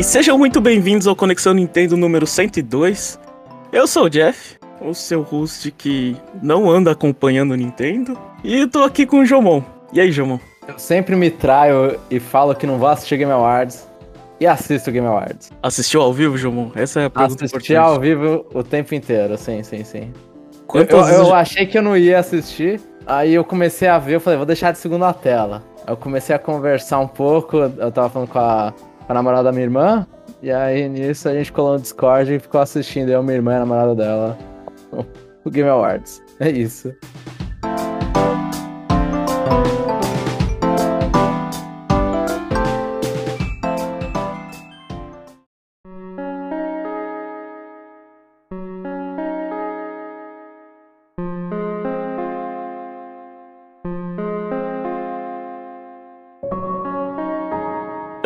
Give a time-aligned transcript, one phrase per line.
[0.00, 3.20] E sejam muito bem-vindos ao Conexão Nintendo número 102.
[3.70, 8.16] Eu sou o Jeff, o seu host que não anda acompanhando o Nintendo.
[8.42, 9.62] E eu tô aqui com o Jomon.
[9.92, 10.40] E aí, Jomon?
[10.66, 13.86] Eu sempre me traio e falo que não vou assistir Game Awards.
[14.40, 15.52] E assisto Game Awards.
[15.62, 16.70] Assistiu ao vivo, Jomon?
[16.74, 20.10] Essa é a pergunta Assisti ao vivo o tempo inteiro, sim, sim, sim.
[20.72, 24.20] Eu, eu, eu, achei que eu não ia assistir, aí eu comecei a ver, eu
[24.20, 25.62] falei, vou deixar de segunda tela.
[25.86, 28.72] Eu comecei a conversar um pouco, eu tava falando com a,
[29.10, 30.06] a namorada da minha irmã,
[30.40, 33.56] e aí nisso a gente colou no Discord e ficou assistindo, eu, minha irmã e
[33.56, 34.38] a namorada dela,
[35.44, 36.22] o Game Awards.
[36.38, 36.94] É isso.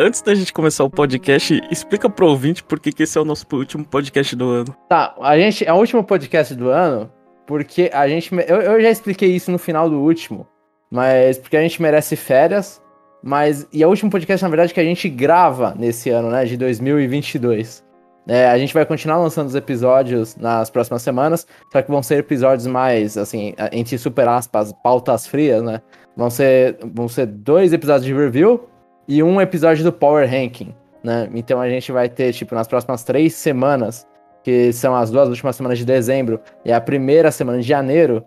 [0.05, 3.45] Antes da gente começar o podcast, explica pro ouvinte por que, esse é o nosso
[3.51, 4.75] último podcast do ano.
[4.87, 7.11] Tá, a gente é o último podcast do ano
[7.47, 8.31] porque a gente.
[8.47, 10.47] Eu, eu já expliquei isso no final do último,
[10.91, 12.81] mas porque a gente merece férias.
[13.23, 13.67] Mas.
[13.73, 16.45] E é o último podcast, na verdade, que a gente grava nesse ano, né?
[16.45, 17.83] De 2022.
[18.27, 22.17] É, a gente vai continuar lançando os episódios nas próximas semanas, só que vão ser
[22.17, 25.79] episódios mais, assim, entre super aspas, pautas frias, né?
[26.17, 28.67] Vão ser, vão ser dois episódios de review
[29.07, 31.29] e um episódio do Power Ranking, né?
[31.33, 34.07] Então a gente vai ter, tipo, nas próximas três semanas,
[34.43, 38.23] que são as duas últimas semanas de dezembro e a primeira semana de janeiro,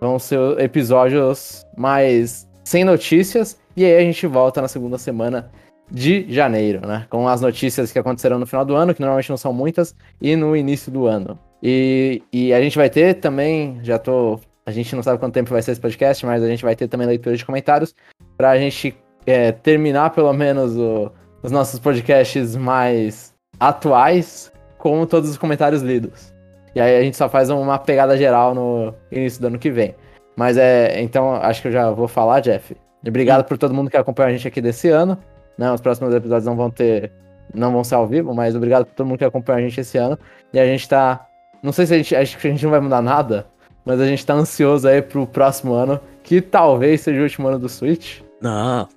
[0.00, 3.58] vão ser episódios mais sem notícias.
[3.76, 5.50] E aí a gente volta na segunda semana
[5.90, 7.06] de janeiro, né?
[7.10, 10.34] Com as notícias que aconteceram no final do ano, que normalmente não são muitas, e
[10.34, 11.38] no início do ano.
[11.62, 14.40] E, e a gente vai ter também, já tô.
[14.64, 16.88] A gente não sabe quanto tempo vai ser esse podcast, mas a gente vai ter
[16.88, 17.94] também leitura de comentários
[18.36, 18.94] pra gente
[19.26, 21.10] é, terminar pelo menos o,
[21.42, 26.32] os nossos podcasts mais atuais com todos os comentários lidos.
[26.74, 29.94] E aí a gente só faz uma pegada geral no início do ano que vem.
[30.36, 31.00] Mas é.
[31.00, 32.76] Então, acho que eu já vou falar, Jeff.
[33.06, 33.48] Obrigado Sim.
[33.48, 35.18] por todo mundo que acompanha a gente aqui desse ano.
[35.58, 35.70] Né?
[35.70, 37.12] Os próximos episódios não vão ter.
[37.54, 39.98] Não vão ser ao vivo, mas obrigado por todo mundo que acompanha a gente esse
[39.98, 40.18] ano.
[40.52, 41.26] E a gente tá.
[41.62, 42.16] Não sei se a gente.
[42.16, 43.46] Acho que a gente não vai mudar nada.
[43.84, 46.00] Mas a gente tá ansioso aí pro próximo ano.
[46.22, 48.20] Que talvez seja o último ano do Switch.
[48.40, 48.88] Não,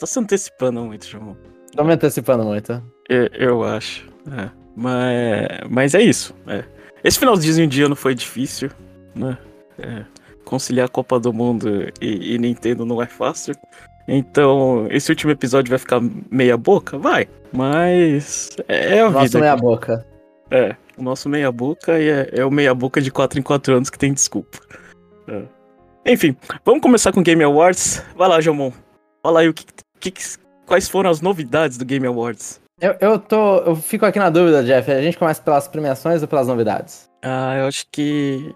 [0.00, 1.36] você tá se antecipando muito, João.
[1.76, 2.82] Tô me antecipando muito.
[3.08, 4.08] Eu, eu acho.
[4.32, 4.50] É.
[4.74, 6.34] Mas, mas é isso.
[6.46, 6.64] É.
[7.04, 8.70] Esse finalzinho de ano foi difícil,
[9.14, 9.36] né?
[9.78, 10.04] É.
[10.44, 11.68] Conciliar a Copa do Mundo
[12.00, 13.54] e, e, Nintendo não é fácil.
[14.08, 16.00] Então, esse último episódio vai ficar
[16.30, 16.98] meia boca?
[16.98, 17.28] Vai.
[17.52, 19.38] Mas é, é a nosso vida.
[19.38, 20.06] Nosso meia boca.
[20.50, 23.74] É, o nosso meia boca e é, é o meia boca de 4 em 4
[23.74, 24.58] anos que tem desculpa.
[25.28, 25.42] É.
[26.06, 26.34] Enfim,
[26.64, 28.02] vamos começar com Game Awards.
[28.16, 28.72] Vai lá, Jomon.
[29.22, 29.84] Fala aí o que, que,
[30.66, 32.60] quais foram as novidades do Game Awards.
[32.80, 33.58] Eu, eu tô.
[33.58, 34.90] Eu fico aqui na dúvida, Jeff.
[34.90, 37.10] A gente começa pelas premiações ou pelas novidades?
[37.22, 38.54] Ah, eu acho que.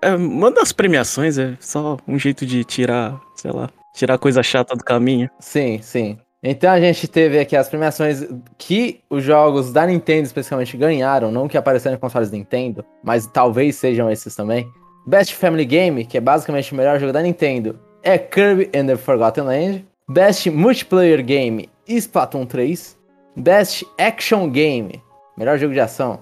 [0.00, 4.74] É, manda as premiações, é só um jeito de tirar, sei lá, tirar coisa chata
[4.76, 5.28] do caminho.
[5.40, 6.16] Sim, sim.
[6.46, 8.24] Então a gente teve aqui as premiações
[8.58, 13.76] que os jogos da Nintendo especialmente ganharam, não que apareceram em consoles Nintendo, mas talvez
[13.76, 14.68] sejam esses também.
[15.06, 18.96] Best Family Game, que é basicamente o melhor jogo da Nintendo, é Kirby and the
[18.96, 19.86] Forgotten Land.
[20.08, 23.04] Best Multiplayer Game, Splatoon 3.
[23.36, 25.02] Best Action Game,
[25.36, 26.20] melhor jogo de ação,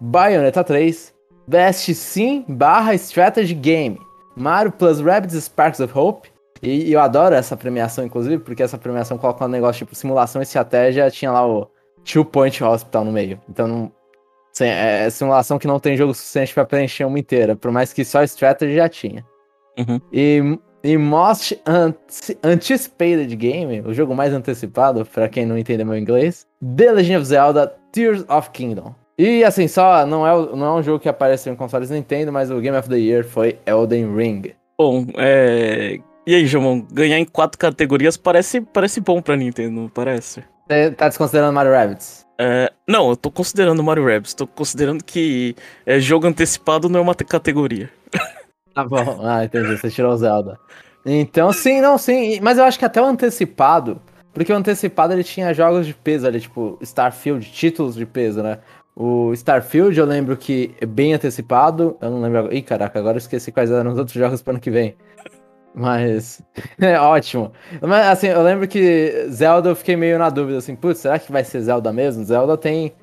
[0.00, 1.14] Bayonetta 3.
[1.46, 4.00] Best Sim barra Strategy Game,
[4.34, 6.28] Mario Plus Rabbids Sparks of Hope.
[6.62, 10.44] E, eu adoro essa premiação, inclusive, porque essa premiação coloca um negócio tipo simulação e
[10.44, 11.70] estratégia, tinha lá o
[12.04, 13.40] Two Point Hospital no meio.
[13.48, 13.92] Então, não,
[14.60, 18.04] é, é simulação que não tem jogo suficiente para preencher uma inteira, por mais que
[18.04, 19.24] só Strategy já tinha.
[19.78, 20.00] Uhum.
[20.10, 21.60] E e Most
[22.44, 27.26] Anticipated Game, o jogo mais antecipado, para quem não entende meu inglês, The Legend of
[27.26, 28.94] Zelda Tears of Kingdom.
[29.18, 32.52] E assim, só não é, não é um jogo que apareceu em consoles Nintendo, mas
[32.52, 34.52] o Game of the Year foi Elden Ring.
[34.78, 35.98] Bom, é.
[36.24, 40.44] E aí, João, ganhar em quatro categorias parece, parece bom pra Nintendo, não parece?
[40.68, 42.26] Você tá desconsiderando Mario Rabbids?
[42.38, 44.34] É, não, eu tô considerando Mario Rabbids.
[44.34, 47.90] Tô considerando que é, jogo antecipado não é uma categoria.
[48.76, 49.20] Tá bom.
[49.22, 49.74] Ah, entendi.
[49.78, 50.60] Você tirou o Zelda.
[51.04, 52.38] Então, sim, não, sim.
[52.42, 53.98] Mas eu acho que até o antecipado.
[54.34, 58.58] Porque o antecipado ele tinha jogos de peso ali, tipo Starfield, títulos de peso, né?
[58.94, 61.96] O Starfield eu lembro que é bem antecipado.
[62.02, 62.52] Eu não lembro.
[62.54, 64.94] Ih, caraca, agora eu esqueci quais eram os outros jogos pro ano que vem.
[65.74, 66.42] Mas.
[66.80, 67.52] É ótimo.
[67.82, 71.32] Mas assim, eu lembro que Zelda eu fiquei meio na dúvida, assim, putz, será que
[71.32, 72.24] vai ser Zelda mesmo?
[72.24, 72.94] Zelda tem.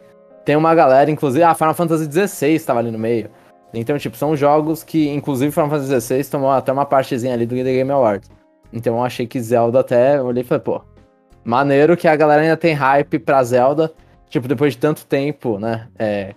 [0.46, 1.44] Tem uma galera, inclusive.
[1.44, 3.30] Ah, Final Fantasy XVI estava ali no meio.
[3.74, 7.56] Então, tipo, são jogos que, inclusive, Final Fantasy XVI tomou até uma partezinha ali do
[7.56, 8.30] The Game Awards.
[8.72, 10.81] Então eu achei que Zelda até, eu olhei e falei, pô,
[11.44, 13.92] maneiro que a galera ainda tem hype pra Zelda.
[14.30, 15.88] Tipo, depois de tanto tempo, né?
[15.98, 16.34] É,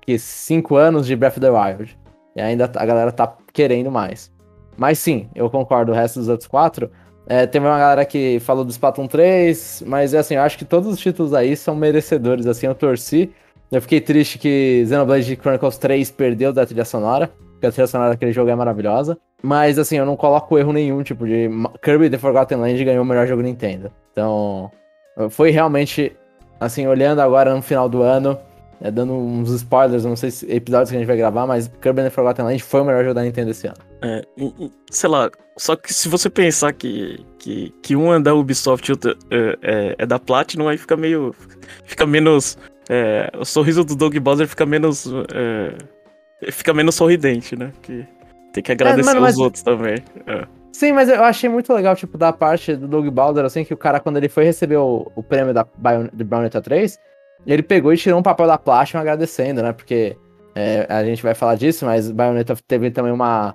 [0.00, 1.98] que cinco anos de Breath of the Wild.
[2.36, 4.32] E ainda a galera tá querendo mais.
[4.76, 6.90] Mas sim, eu concordo, o resto dos outros quatro.
[7.26, 10.92] É, teve uma galera que falou do Splatoon 3, mas assim, eu acho que todos
[10.92, 13.32] os títulos aí são merecedores, assim, eu torci.
[13.72, 18.10] Eu fiquei triste que Xenoblade Chronicles 3 perdeu da trilha sonora, porque a trilha sonora
[18.10, 19.16] daquele jogo é maravilhosa.
[19.42, 21.48] Mas assim, eu não coloco erro nenhum, tipo, de
[21.82, 23.90] Kirby The Forgotten Land ganhou o melhor jogo Nintendo.
[24.12, 24.70] Então,
[25.30, 26.14] foi realmente,
[26.60, 28.38] assim, olhando agora no final do ano,
[28.78, 32.02] é, dando uns spoilers, não sei se episódios que a gente vai gravar, mas Kirby
[32.02, 33.78] The Forgotten Land foi o melhor jogo da Nintendo esse ano.
[34.02, 34.22] É,
[34.90, 38.92] sei lá, só que se você pensar que, que, que um é da Ubisoft e
[38.92, 41.34] outro é, é, é da Platinum, aí fica meio.
[41.84, 42.58] Fica menos.
[42.88, 45.06] É, o sorriso do Doug Bowser fica menos.
[45.34, 47.72] É, fica menos sorridente, né?
[47.82, 48.06] Que
[48.52, 49.34] tem que agradecer mano, mas...
[49.34, 49.96] os outros também.
[50.72, 53.76] Sim, mas eu achei muito legal, tipo, da parte do Doug Bowser, assim, que o
[53.76, 56.98] cara, quando ele foi receber o, o prêmio da Bion de Bayonetta 3,
[57.46, 59.72] ele pegou e tirou um papel da Platinum agradecendo, né?
[59.72, 60.16] Porque
[60.54, 63.54] é, a gente vai falar disso, mas Bayonetta teve também uma,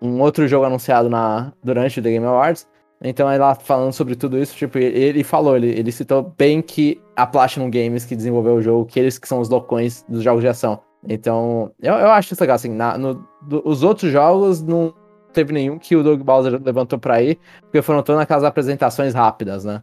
[0.00, 2.66] um outro jogo anunciado na, durante o The Game Awards.
[3.04, 7.26] Então, lá falando sobre tudo isso, tipo, ele falou, ele, ele citou bem que a
[7.26, 10.48] Platinum Games que desenvolveu o jogo, que eles que são os loucões dos jogos de
[10.48, 10.80] ação.
[11.08, 14.94] Então, eu, eu acho isso legal, assim, na, no, do, os outros jogos não
[15.32, 19.64] teve nenhum que o Doug Bowser levantou pra ir, porque foram todas aquelas apresentações rápidas,
[19.64, 19.82] né?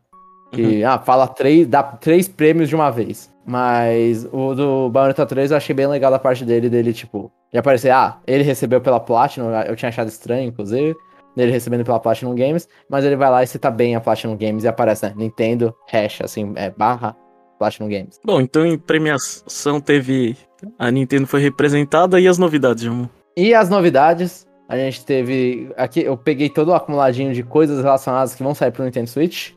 [0.52, 0.90] Que, uhum.
[0.90, 3.32] ah, fala três, dá três prêmios de uma vez.
[3.46, 7.58] Mas o do Bayonetta 3 eu achei bem legal da parte dele, dele, tipo, de
[7.58, 10.96] aparecer, ah, ele recebeu pela Platinum, eu tinha achado estranho, inclusive,
[11.40, 14.64] dele recebendo pela Platinum Games, mas ele vai lá e cita bem a Platinum Games
[14.64, 17.16] e aparece, né, Nintendo, hash, assim, é, barra,
[17.58, 18.20] Platinum Games.
[18.24, 20.38] Bom, então em premiação teve,
[20.78, 23.10] a Nintendo foi representada e as novidades, João?
[23.36, 28.36] E as novidades, a gente teve, aqui eu peguei todo o acumuladinho de coisas relacionadas
[28.36, 29.52] que vão sair pro Nintendo Switch,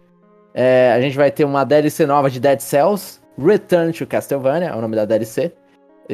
[0.55, 4.75] é, a gente vai ter uma DLC nova de Dead Cells, Return to Castlevania, é
[4.75, 5.53] o nome da DLC.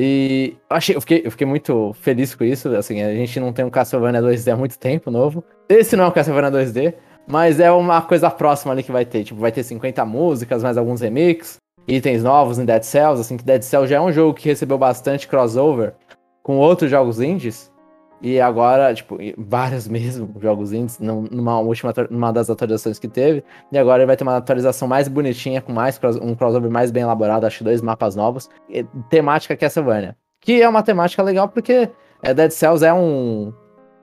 [0.01, 2.69] E achei, eu, fiquei, eu fiquei muito feliz com isso.
[2.77, 5.43] Assim, a gente não tem um Castlevania 2D há muito tempo novo.
[5.69, 6.95] Esse não é um Castlevania 2D,
[7.27, 9.25] mas é uma coisa próxima ali que vai ter.
[9.25, 11.57] Tipo, vai ter 50 músicas, mais alguns remixes,
[11.87, 13.21] itens novos em Dead Cells.
[13.21, 15.95] Assim, que Dead Cells já é um jogo que recebeu bastante crossover
[16.43, 17.71] com outros jogos indies.
[18.21, 23.45] E agora, tipo, vários mesmo jogos indies, numa última numa das atualizações que teve.
[23.71, 27.03] E agora ele vai ter uma atualização mais bonitinha, com mais um crossover mais bem
[27.03, 28.49] elaborado, acho dois mapas novos.
[28.69, 30.17] E, temática Castlevania.
[30.41, 31.91] Que é uma temática legal porque
[32.23, 33.53] é, Dead Cells é um,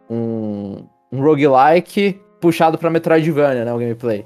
[0.09, 3.73] um, um roguelike puxado pra Metroidvania, né?
[3.73, 4.25] O gameplay.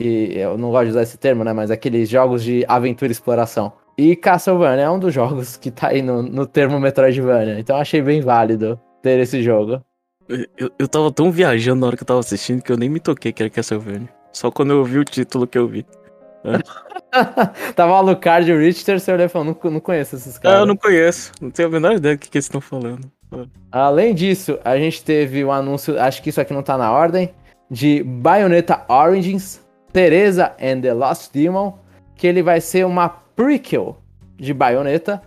[0.00, 1.52] E eu não gosto de usar esse termo, né?
[1.52, 3.72] Mas aqueles jogos de aventura e exploração.
[3.96, 7.58] E Castlevania é um dos jogos que tá aí no, no termo Metroidvania.
[7.58, 9.82] Então achei bem válido ter esse jogo.
[10.58, 13.00] Eu, eu tava tão viajando na hora que eu tava assistindo que eu nem me
[13.00, 14.08] toquei que era Castlevania.
[14.30, 15.86] Só quando eu vi o título que eu vi.
[16.44, 17.72] É.
[17.72, 20.58] tava Alucard e o Richter, você olhou e falou, não, não conheço esses caras.
[20.58, 21.32] Ah, eu não conheço.
[21.40, 23.10] Não tenho a menor ideia do que, que eles estão falando.
[23.72, 26.92] Além disso, a gente teve o um anúncio, acho que isso aqui não tá na
[26.92, 27.30] ordem,
[27.70, 29.60] de Bayonetta Origins,
[29.92, 31.74] Teresa and the Lost Demon,
[32.14, 33.98] que ele vai ser uma prequel
[34.36, 35.22] de Bayonetta,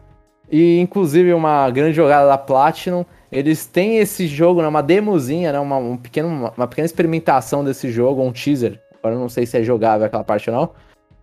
[0.49, 5.59] e inclusive uma grande jogada da Platinum eles têm esse jogo, né, uma demozinha, né,
[5.59, 8.79] uma, um pequeno, uma, pequena experimentação desse jogo, um teaser.
[9.00, 10.69] Agora não sei se é jogável aquela parte ou não.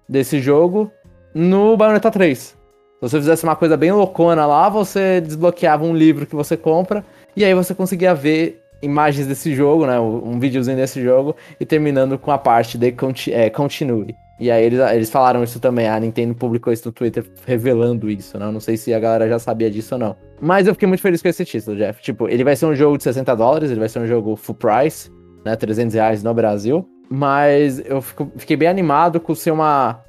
[0.09, 0.91] Desse jogo
[1.35, 2.39] no Bayonetta 3.
[2.39, 2.57] Se
[3.01, 7.05] você fizesse uma coisa bem loucona lá, você desbloqueava um livro que você compra
[7.37, 10.01] e aí você conseguia ver imagens desse jogo, né?
[10.01, 14.17] Um videozinho desse jogo e terminando com a parte de conti é, Continue.
[14.39, 18.39] E aí eles, eles falaram isso também, a Nintendo publicou isso no Twitter revelando isso,
[18.39, 18.47] né?
[18.47, 20.17] Eu não sei se a galera já sabia disso ou não.
[20.41, 22.01] Mas eu fiquei muito feliz com esse título, Jeff.
[22.01, 24.55] Tipo, ele vai ser um jogo de 60 dólares, ele vai ser um jogo full
[24.55, 25.11] price,
[25.45, 25.57] né?
[25.57, 26.89] 300 reais no Brasil.
[27.11, 30.05] Mas eu fico, fiquei bem animado com ser uma,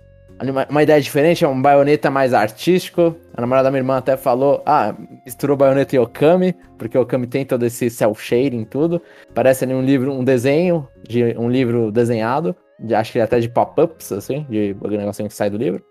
[0.70, 3.16] uma ideia diferente, é um baioneta mais artístico.
[3.36, 4.94] A namorada da minha irmã até falou, ah,
[5.26, 9.02] misturou baioneta e Okami, porque Okami tem todo esse cel shading tudo.
[9.34, 13.50] Parece ali um livro, um desenho de um livro desenhado de, acho que até de
[13.50, 15.84] pop-ups, assim, de negocinho que sai do livro.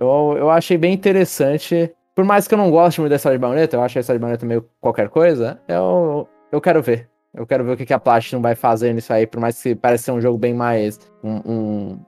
[0.00, 1.92] Eu, eu achei bem interessante.
[2.14, 4.18] Por mais que eu não goste muito da história de Bayonetta, eu acho a história
[4.18, 7.08] de Bayonetta meio qualquer coisa, eu, eu quero ver.
[7.32, 9.74] Eu quero ver o que, que a Platinum vai fazer nisso aí, por mais que
[9.74, 11.00] pareça ser um jogo bem mais.
[11.24, 11.98] Um, um,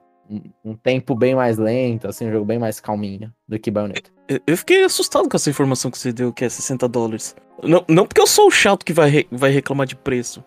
[0.65, 4.11] um, tempo bem mais lento, assim, um jogo bem mais calminho do que Bayonetta.
[4.47, 7.35] Eu fiquei assustado com essa informação que você deu, que é 60 dólares.
[7.63, 10.45] Não, não porque eu sou o chato que vai, re, vai reclamar de preço,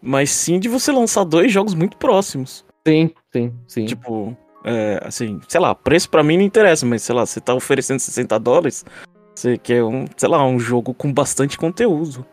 [0.00, 2.64] mas sim de você lançar dois jogos muito próximos.
[2.86, 3.86] Sim, sim, sim.
[3.86, 7.54] Tipo, é, assim, sei lá, preço para mim não interessa, mas sei lá, você tá
[7.54, 8.84] oferecendo 60 dólares,
[9.34, 12.24] você quer um, sei lá, um jogo com bastante conteúdo.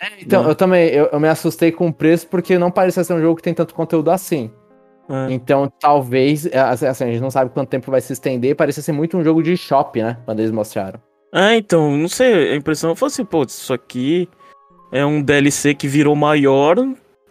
[0.00, 0.50] É, então, né?
[0.50, 3.36] eu também, eu, eu, me assustei com o preço porque não parecia ser um jogo
[3.36, 4.50] que tem tanto conteúdo assim.
[5.08, 5.32] É.
[5.32, 8.82] Então, talvez, é, assim, assim, a gente não sabe quanto tempo vai se estender, parecia
[8.82, 10.18] ser muito um jogo de shop, né?
[10.24, 11.00] Quando eles mostraram.
[11.32, 14.28] Ah, então, não sei, a impressão foi assim, pô, isso aqui
[14.92, 16.76] é um DLC que virou maior,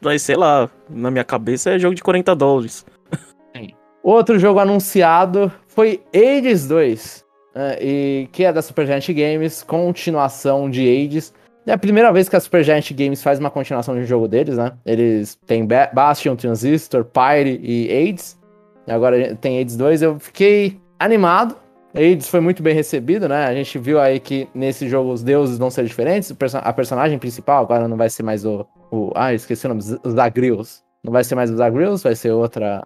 [0.03, 2.85] mas sei lá, na minha cabeça é jogo de 40 dólares.
[4.03, 10.81] Outro jogo anunciado foi Hades 2, né, e que é da Supergiant Games, continuação de
[10.81, 11.33] Hades.
[11.65, 14.57] É a primeira vez que a Supergiant Games faz uma continuação de um jogo deles,
[14.57, 14.73] né?
[14.85, 18.37] Eles têm Bastion, Transistor, Pyre e Hades.
[18.85, 20.01] E agora tem Hades 2.
[20.01, 21.55] Eu fiquei animado.
[21.95, 23.45] Hades foi muito bem recebido, né?
[23.45, 26.35] A gente viu aí que nesse jogo os deuses vão ser diferentes.
[26.55, 28.67] A personagem principal agora não vai ser mais o.
[28.93, 29.81] o ah, esqueci o nome.
[29.81, 30.83] Zagreus.
[31.03, 32.85] Não vai ser mais o Zagreus, vai ser outra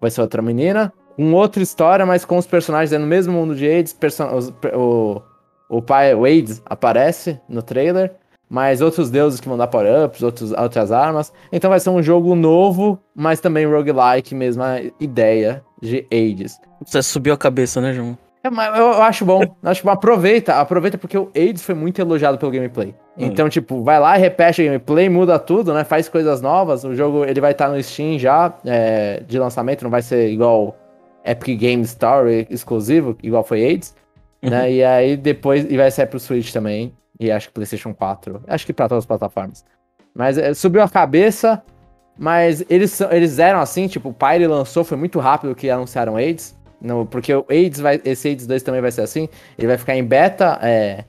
[0.00, 0.92] vai ser outra menina.
[1.16, 3.96] Com outra história, mas com os personagens no mesmo mundo de Hades.
[4.34, 5.20] Os, o,
[5.68, 8.12] o pai Wade aparece no trailer.
[8.48, 11.32] Mas outros deuses que vão dar power-ups, outras armas.
[11.52, 16.58] Então vai ser um jogo novo, mas também roguelike, mesma ideia de Hades.
[16.84, 18.18] Você subiu a cabeça, né, João?
[18.42, 19.42] É, eu, eu, acho bom.
[19.62, 19.90] acho bom.
[19.90, 22.94] Aproveita, aproveita porque o Hades foi muito elogiado pelo gameplay.
[23.16, 23.26] Hum.
[23.26, 25.84] Então, tipo, vai lá, repete o gameplay, muda tudo, né?
[25.84, 26.84] Faz coisas novas.
[26.84, 30.30] O jogo ele vai estar tá no Steam já é, de lançamento, não vai ser
[30.30, 30.76] igual
[31.24, 33.94] Epic Game Story exclusivo, igual foi Hades.
[34.42, 34.48] Né?
[34.48, 34.50] Uhum.
[34.50, 34.72] Né?
[34.72, 36.94] E aí depois e vai sair pro Switch também.
[37.18, 38.42] E acho que PlayStation 4.
[38.48, 39.64] Acho que pra todas as plataformas.
[40.14, 41.62] Mas é, subiu a cabeça.
[42.18, 46.54] Mas eles, eles eram assim, tipo, o Pyre lançou, foi muito rápido que anunciaram Hades.
[46.80, 49.28] No, porque o AIDS vai, esse AIDS 2 também vai ser assim.
[49.58, 51.04] Ele vai ficar em beta, é,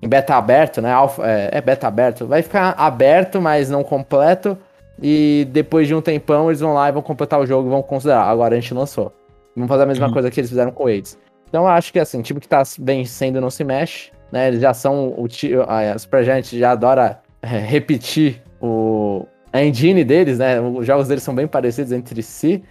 [0.00, 0.92] em beta aberto, né?
[0.92, 2.26] Alpha, é, é, beta aberto.
[2.26, 4.56] Vai ficar aberto, mas não completo.
[5.02, 7.82] E depois de um tempão, eles vão lá e vão completar o jogo e vão
[7.82, 8.22] considerar.
[8.22, 9.12] Agora a gente lançou.
[9.54, 10.12] Vamos fazer a mesma uhum.
[10.12, 11.18] coisa que eles fizeram com o AIDS.
[11.48, 14.48] Então eu acho que assim, time que tá vencendo não se mexe, né?
[14.48, 15.26] Eles já são o
[15.66, 20.60] a Supergiant já adora é, repetir o a engine deles, né?
[20.60, 22.62] Os jogos deles são bem parecidos entre si.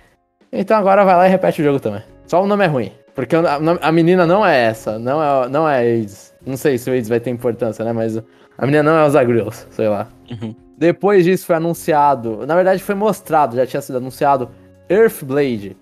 [0.51, 2.03] Então agora vai lá e repete o jogo também.
[2.27, 2.91] Só o nome é ruim.
[3.13, 6.33] Porque a, menina não é essa, não é, não é AIDS.
[6.45, 7.93] Não sei se o AIDS vai ter importância, né?
[7.93, 10.09] Mas a menina não é os Agrills, sei lá.
[10.29, 10.53] Uhum.
[10.77, 14.49] Depois disso foi anunciado, na verdade foi mostrado, já tinha sido anunciado,
[14.89, 15.77] Earthblade.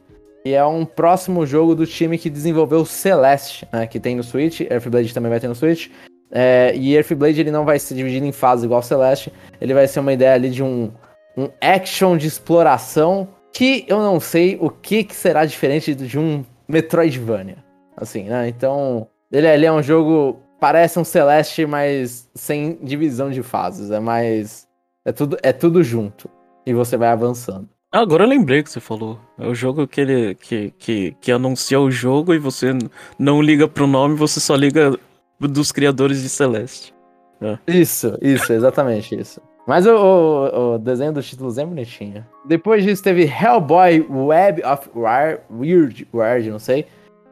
[0.46, 3.88] E é um próximo jogo do time que desenvolveu Celeste, né?
[3.88, 4.60] Que tem no Switch.
[4.62, 5.90] Earthblade também vai ter no Switch.
[6.32, 9.32] É, e Earthblade ele não vai ser dividido em fases igual Celeste.
[9.60, 10.92] Ele vai ser uma ideia ali de um,
[11.38, 16.44] um action de exploração que eu não sei o que, que será diferente de um
[16.68, 17.64] Metroidvania.
[17.96, 18.50] Assim, né?
[18.50, 20.40] Então, ele, ele é um jogo.
[20.60, 23.92] Parece um Celeste, mas sem divisão de fases.
[23.92, 24.68] É mais.
[25.06, 26.30] É tudo, é tudo junto.
[26.66, 27.70] E você vai avançando.
[27.92, 29.20] Ah, agora eu lembrei que você falou.
[29.38, 32.72] É o jogo que ele que, que, que anuncia o jogo e você
[33.20, 34.98] não liga pro nome, você só liga
[35.40, 36.94] dos criadores de Celeste.
[37.40, 37.60] É.
[37.68, 39.40] Isso, isso, exatamente isso.
[39.66, 42.26] Mas o, o, o, desenho dos títulos é bonitinho.
[42.46, 46.86] Depois disso teve Hellboy Web of War, Weird, Weird, não sei.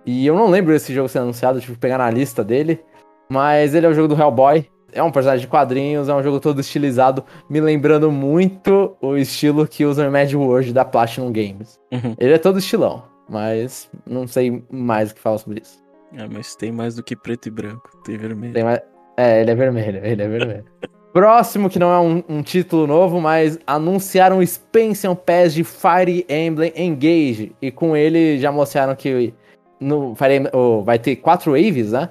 [0.06, 2.80] E eu não lembro desse jogo ser anunciado, tive que pegar na lista dele.
[3.30, 4.66] Mas ele é o jogo do Hellboy.
[4.94, 9.66] É um personagem de quadrinhos, é um jogo todo estilizado, me lembrando muito o estilo
[9.66, 11.80] que usa o Mad World da Platinum Games.
[11.94, 12.14] Uhum.
[12.20, 15.82] Ele é todo estilão, mas não sei mais o que falar sobre isso.
[16.14, 18.54] É, mas tem mais do que preto e branco, tem vermelho.
[18.54, 18.82] Tem mais...
[19.16, 20.66] É, ele é vermelho, ele é vermelho.
[21.14, 26.26] Próximo, que não é um, um, título novo, mas anunciaram o Expansion Pass de Fire
[26.30, 27.54] Emblem Engage.
[27.62, 29.34] E com ele já mostraram que
[29.78, 32.10] no Fire Emblem, oh, vai ter quatro waves, né?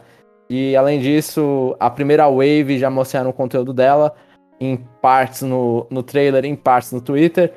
[0.50, 4.14] E além disso, a primeira wave já mostraram o conteúdo dela,
[4.60, 7.54] em partes no, no trailer, em partes no Twitter.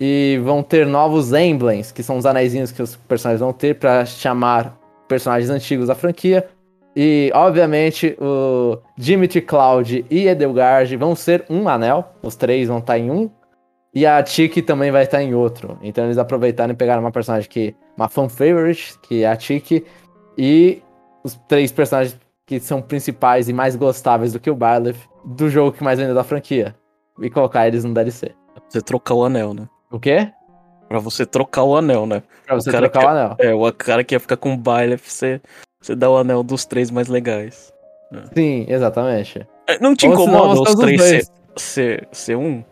[0.00, 4.06] E vão ter novos emblems, que são os anéisinhos que os personagens vão ter para
[4.06, 6.48] chamar personagens antigos da franquia.
[6.96, 12.14] E, obviamente, o Dimitri Cloud e Edelgard vão ser um anel.
[12.22, 13.30] Os três vão estar em um.
[13.94, 15.78] E a Tiki também vai estar em outro.
[15.82, 17.76] Então eles aproveitaram e pegaram uma personagem que.
[17.96, 19.84] Uma fan favorite, que é a Tiki.
[20.38, 20.82] E
[21.22, 25.72] os três personagens que são principais e mais gostáveis do que o Byleth do jogo
[25.72, 26.74] que mais vendeu da franquia.
[27.20, 28.32] E colocar eles no DLC.
[28.68, 29.68] Você trocar o anel, né?
[29.90, 30.30] O quê?
[30.88, 32.22] Pra você trocar o anel, né?
[32.46, 33.36] Pra você trocar que, o anel.
[33.38, 35.40] É, o cara que ia ficar com o Byleth, você
[35.86, 37.72] você dá o anel dos três mais legais.
[38.12, 38.34] É.
[38.34, 39.46] Sim, exatamente.
[39.68, 41.26] É, não te incomoda os três ser,
[41.56, 42.64] ser, ser um?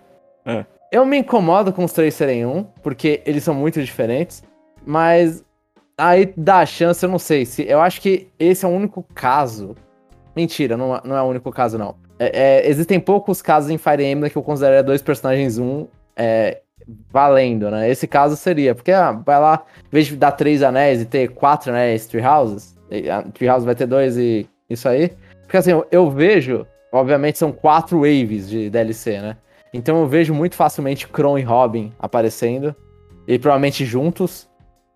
[0.44, 0.64] É.
[0.90, 4.42] Eu me incomodo com os três serem um, porque eles são muito diferentes.
[4.85, 5.44] Mas
[5.97, 7.47] aí dá a chance, eu não sei.
[7.47, 9.75] se Eu acho que esse é o único caso.
[10.37, 11.94] Mentira, não, não é o único caso, não.
[12.18, 16.61] É, é, existem poucos casos em Fire Emblem que eu considero dois personagens um é,
[17.11, 17.88] valendo, né?
[17.88, 21.28] Esse caso seria, porque ah, vai lá, em vez de dar três anéis e ter
[21.28, 22.74] quatro anéis, three houses,
[23.11, 25.12] a Treehouse vai ter dois e isso aí.
[25.43, 29.37] Porque assim, eu, eu vejo, obviamente são quatro waves de DLC, né?
[29.73, 32.75] Então eu vejo muito facilmente Kron e Robin aparecendo.
[33.26, 34.49] e provavelmente juntos,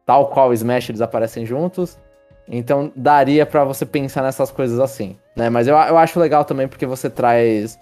[0.06, 1.98] tal qual Smash eles aparecem juntos.
[2.46, 5.50] Então daria para você pensar nessas coisas assim, né?
[5.50, 7.78] Mas eu, eu acho legal também porque você traz.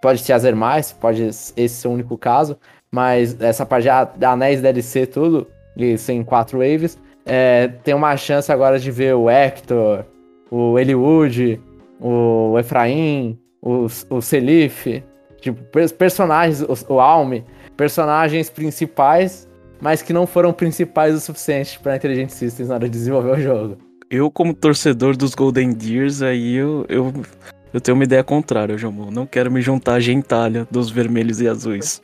[0.00, 2.58] Pode trazer mais, pode esse ser o único caso,
[2.92, 8.50] mas essa parte de anéis DLC, tudo, e sem quatro waves, é, tem uma chance
[8.52, 10.04] agora de ver o Hector,
[10.50, 11.60] o Eliud,
[12.00, 15.02] o Efraim, o, o Selif,
[15.40, 15.62] tipo,
[15.96, 17.44] personagens, o, o Alme,
[17.76, 19.48] personagens principais,
[19.80, 23.40] mas que não foram principais o suficiente pra Intelligent Systems na hora de desenvolver o
[23.40, 23.78] jogo.
[24.10, 27.12] Eu, como torcedor dos Golden Gears, aí eu, eu,
[27.72, 29.10] eu tenho uma ideia contrária, Jomo.
[29.10, 32.02] Não quero me juntar à gentalha dos vermelhos e azuis.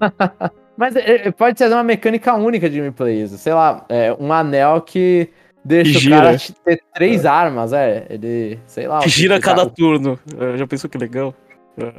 [0.78, 4.80] Mas é, é, pode ser uma mecânica única de gameplay, sei lá, é, um anel
[4.80, 5.28] que
[5.64, 6.16] deixa gira.
[6.16, 7.28] o cara ter três é.
[7.28, 9.00] armas, é, ele, sei lá.
[9.00, 10.16] Que gira cada turno,
[10.56, 11.34] já pensou que legal?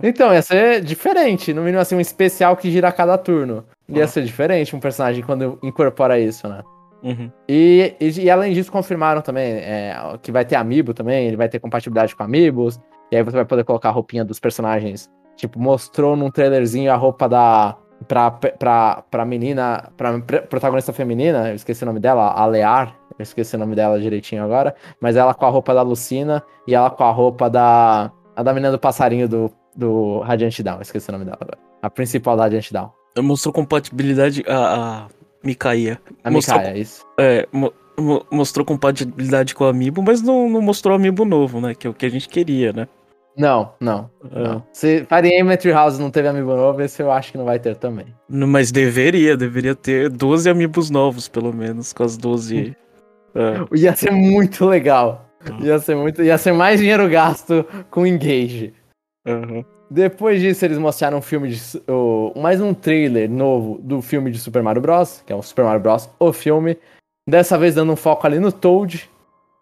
[0.02, 3.66] Então, ia ser diferente, no mínimo assim, um especial que gira a cada turno.
[3.88, 4.08] Ia ah.
[4.08, 6.62] ser diferente um personagem quando incorpora isso, né?
[7.04, 7.30] Uhum.
[7.48, 11.50] E, e, e, além disso, confirmaram também é, que vai ter amiibo também, ele vai
[11.50, 12.80] ter compatibilidade com amigos,
[13.12, 15.10] e aí você vai poder colocar a roupinha dos personagens.
[15.36, 17.78] Tipo, mostrou num trailerzinho a roupa da.
[18.08, 23.24] Pra, pra, pra menina, pra protagonista feminina, eu esqueci o nome dela, a Lear, eu
[23.24, 26.90] esqueci o nome dela direitinho agora, mas ela com a roupa da Lucina e ela
[26.90, 28.12] com a roupa da.
[28.36, 31.58] A da menina do passarinho do, do Radiant Down, esqueci o nome dela agora.
[31.82, 32.90] A principal da Radiant Down.
[33.22, 34.46] Mostrou compatibilidade.
[34.48, 35.08] A, a
[35.44, 36.00] Mikaia.
[36.24, 37.06] A mostrou, Mikaia, isso.
[37.20, 41.76] É, mo, mo, mostrou compatibilidade com o Amiibo, mas não, não mostrou Amiibo novo, né?
[41.76, 42.88] Que é o que a gente queria, né?
[43.40, 44.12] Não, não.
[44.36, 44.44] É.
[44.44, 44.64] não.
[44.74, 47.78] Se Fire Emmet House não teve amiibo novo, esse eu acho que não vai ter
[47.78, 48.08] também.
[48.28, 52.76] Mas deveria, deveria ter 12 amigos novos, pelo menos, com as 12.
[53.34, 53.78] é.
[53.78, 55.26] Ia ser muito legal.
[55.50, 55.58] Ah.
[55.62, 56.22] Ia ser muito.
[56.22, 58.74] Ia ser mais dinheiro gasto com Engage.
[59.26, 59.64] Uhum.
[59.90, 61.62] Depois disso, eles mostraram um filme de.
[62.36, 65.80] Mais um trailer novo do filme de Super Mario Bros., que é o Super Mario
[65.80, 66.78] Bros., o filme.
[67.28, 69.10] Dessa vez dando um foco ali no Toad.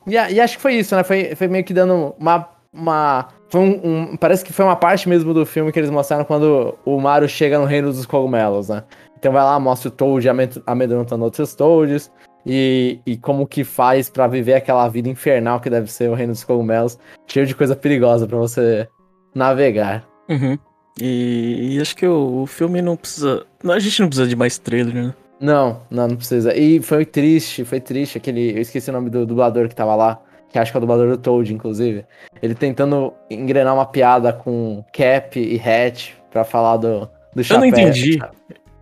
[0.07, 1.03] E, e acho que foi isso, né?
[1.03, 2.49] Foi, foi meio que dando uma.
[2.73, 6.25] uma foi um, um, parece que foi uma parte mesmo do filme que eles mostraram
[6.25, 8.83] quando o Mario chega no reino dos cogumelos, né?
[9.17, 10.27] Então vai lá, mostra o Toad
[10.65, 12.11] amedrontando outros Toads.
[12.49, 16.31] E, e como que faz para viver aquela vida infernal que deve ser o reino
[16.31, 18.87] dos cogumelos, cheio de coisa perigosa para você
[19.35, 20.07] navegar.
[20.29, 20.57] Uhum.
[20.99, 23.45] E, e, acho que o, o, filme não precisa.
[23.65, 25.13] A gente não precisa de mais trailer, né?
[25.41, 26.55] Não, não, não precisa.
[26.55, 28.51] E foi triste, foi triste aquele.
[28.55, 30.19] Eu esqueci o nome do dublador que tava lá.
[30.49, 32.05] Que acho que é o dublador do Toad, inclusive.
[32.41, 37.57] Ele tentando engrenar uma piada com Cap e Hatch pra falar do, do chapéu.
[37.57, 38.19] Eu não entendi.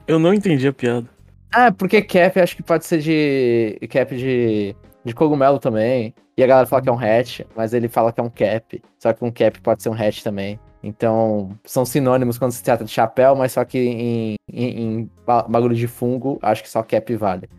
[0.08, 1.08] Eu não entendi a piada.
[1.52, 3.80] Ah, porque Cap acho que pode ser de.
[3.90, 4.76] Cap de.
[5.04, 6.14] de cogumelo também.
[6.38, 8.82] E a galera fala que é um hatch, mas ele fala que é um cap.
[9.00, 10.60] Só que um cap pode ser um hatch também.
[10.84, 15.74] Então, são sinônimos quando se trata de chapéu, mas só que em, em, em bagulho
[15.74, 17.50] de fungo, acho que só cap vale.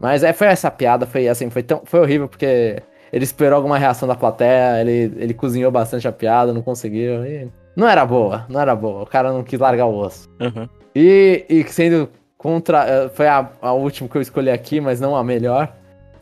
[0.00, 3.76] Mas é, foi essa piada, foi assim, foi, tão, foi horrível, porque ele esperou alguma
[3.76, 7.20] reação da plateia, ele, ele cozinhou bastante a piada, não conseguiu.
[7.76, 9.02] não era boa, não era boa.
[9.02, 10.28] O cara não quis largar o osso.
[10.40, 10.68] Uhum.
[10.94, 12.84] E, e sendo contra.
[12.86, 15.72] Eh, foi a, a última que eu escolhi aqui, mas não a melhor.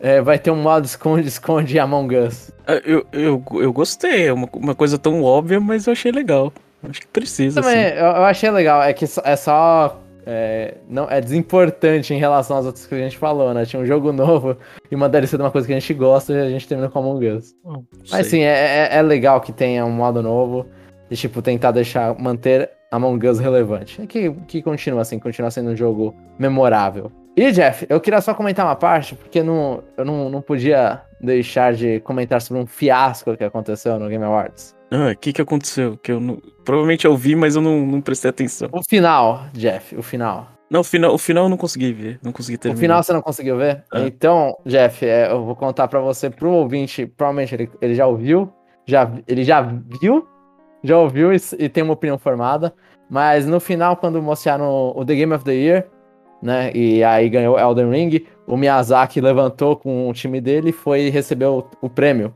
[0.01, 2.51] É, vai ter um modo esconde-esconde Among Us.
[2.85, 6.53] Eu, eu, eu gostei, é uma, uma coisa tão óbvia, mas eu achei legal.
[6.89, 7.61] Acho que precisa.
[7.61, 7.97] Também, assim.
[7.97, 10.01] eu, eu, achei legal, é que é só.
[10.27, 13.65] É, não, é desimportante em relação às outras que a gente falou, né?
[13.65, 14.57] Tinha um jogo novo
[14.91, 16.99] e uma DLC de uma coisa que a gente gosta e a gente termina com
[16.99, 17.55] Among Us.
[17.65, 20.67] Oh, mas sim, é, é, é, legal que tenha um modo novo
[21.11, 24.01] e, tipo, tentar deixar, manter Among Us relevante.
[24.03, 27.11] É que, que continua assim, continua sendo um jogo memorável.
[27.37, 31.73] E, Jeff, eu queria só comentar uma parte, porque não, eu não, não podia deixar
[31.73, 34.75] de comentar sobre um fiasco que aconteceu no Game Awards.
[34.91, 35.97] Ah, o que que aconteceu?
[35.97, 36.39] Que eu não...
[36.65, 38.69] Provavelmente eu vi, mas eu não, não prestei atenção.
[38.73, 40.49] O final, Jeff, o final.
[40.71, 42.79] Não, o final, o final eu não consegui ver, não consegui terminar.
[42.79, 43.85] O final você não conseguiu ver?
[43.93, 44.01] Ah.
[44.03, 48.53] Então, Jeff, é, eu vou contar para você, pro ouvinte, provavelmente ele, ele já ouviu,
[48.87, 50.27] já, ele já viu,
[50.83, 52.73] já ouviu e, e tem uma opinião formada,
[53.09, 55.89] mas no final, quando mostraram o The Game of the Year,
[56.43, 56.71] né?
[56.75, 58.27] E aí ganhou Elden Ring.
[58.47, 62.35] O Miyazaki levantou com o time dele e foi receber o, o prêmio,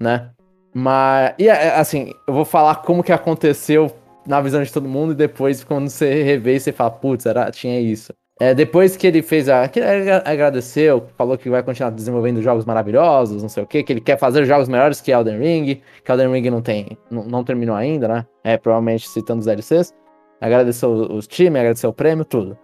[0.00, 0.30] né?
[0.74, 3.92] Mas, e é, assim, eu vou falar como que aconteceu
[4.26, 7.80] na visão de todo mundo e depois, quando você rever, você fala, putz, era, tinha
[7.80, 8.12] isso.
[8.40, 9.68] É, depois que ele fez a.
[9.68, 13.92] que ele agradeceu, falou que vai continuar desenvolvendo jogos maravilhosos, não sei o que, que
[13.92, 16.98] ele quer fazer jogos melhores que Elden Ring, que Elden Ring não tem.
[17.08, 18.26] Não, não terminou ainda, né?
[18.42, 19.94] É, provavelmente citando os DLCs.
[20.40, 22.58] Agradeceu os times, agradeceu o prêmio, tudo.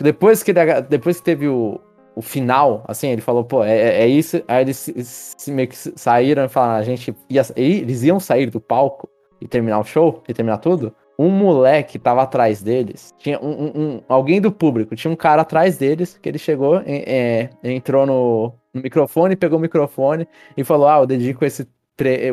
[0.00, 1.80] Depois que, ele, depois que teve o,
[2.16, 4.42] o final, assim, ele falou, pô, é, é, é isso.
[4.48, 8.48] Aí eles se, se, meio que saíram e falaram, a gente ia, eles iam sair
[8.48, 9.06] do palco
[9.38, 10.94] e terminar o show, e terminar tudo.
[11.18, 13.14] um moleque tava atrás deles.
[13.18, 16.82] Tinha um, um, um, alguém do público, tinha um cara atrás deles que ele chegou,
[16.86, 20.26] é, entrou no, no, microfone, pegou o microfone
[20.56, 21.68] e falou: Ah, eu dedico esse.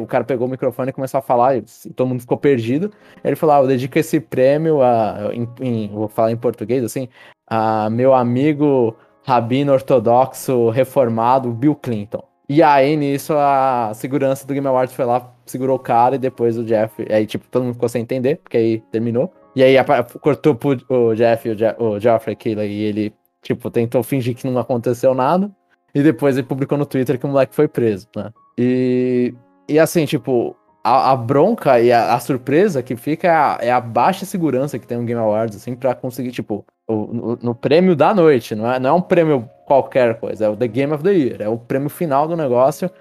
[0.02, 1.62] O cara pegou o microfone e começou a falar, e
[1.96, 2.90] todo mundo ficou perdido.
[3.22, 5.32] Ele falou: Ah, eu dedico esse prêmio a.
[5.34, 7.10] Em, em, vou falar em português assim,
[7.48, 12.24] a meu amigo rabino ortodoxo reformado Bill Clinton.
[12.48, 16.58] E aí, nisso, a segurança do Game Awards foi lá, segurou o cara e depois
[16.58, 17.06] o Jeff.
[17.10, 19.34] Aí, tipo, todo mundo ficou sem entender, porque aí terminou.
[19.56, 19.76] E aí
[20.20, 20.58] cortou
[20.90, 25.14] o Jeff, o, Je o Geoffrey aquilo e ele, tipo, tentou fingir que não aconteceu
[25.14, 25.50] nada.
[25.96, 28.32] E depois ele publicou no Twitter que o moleque foi preso, né?
[28.58, 29.34] E,
[29.70, 33.72] e assim, tipo, a, a bronca e a, a, surpresa que fica é a, é
[33.72, 37.56] a, baixa segurança que tem no Game Awards, assim, pra conseguir, tipo, o, no, no,
[37.56, 40.94] prêmio da noite, não é, não é um prêmio qualquer coisa, é o The Game
[40.94, 42.92] of the Year, é o prêmio final do negócio.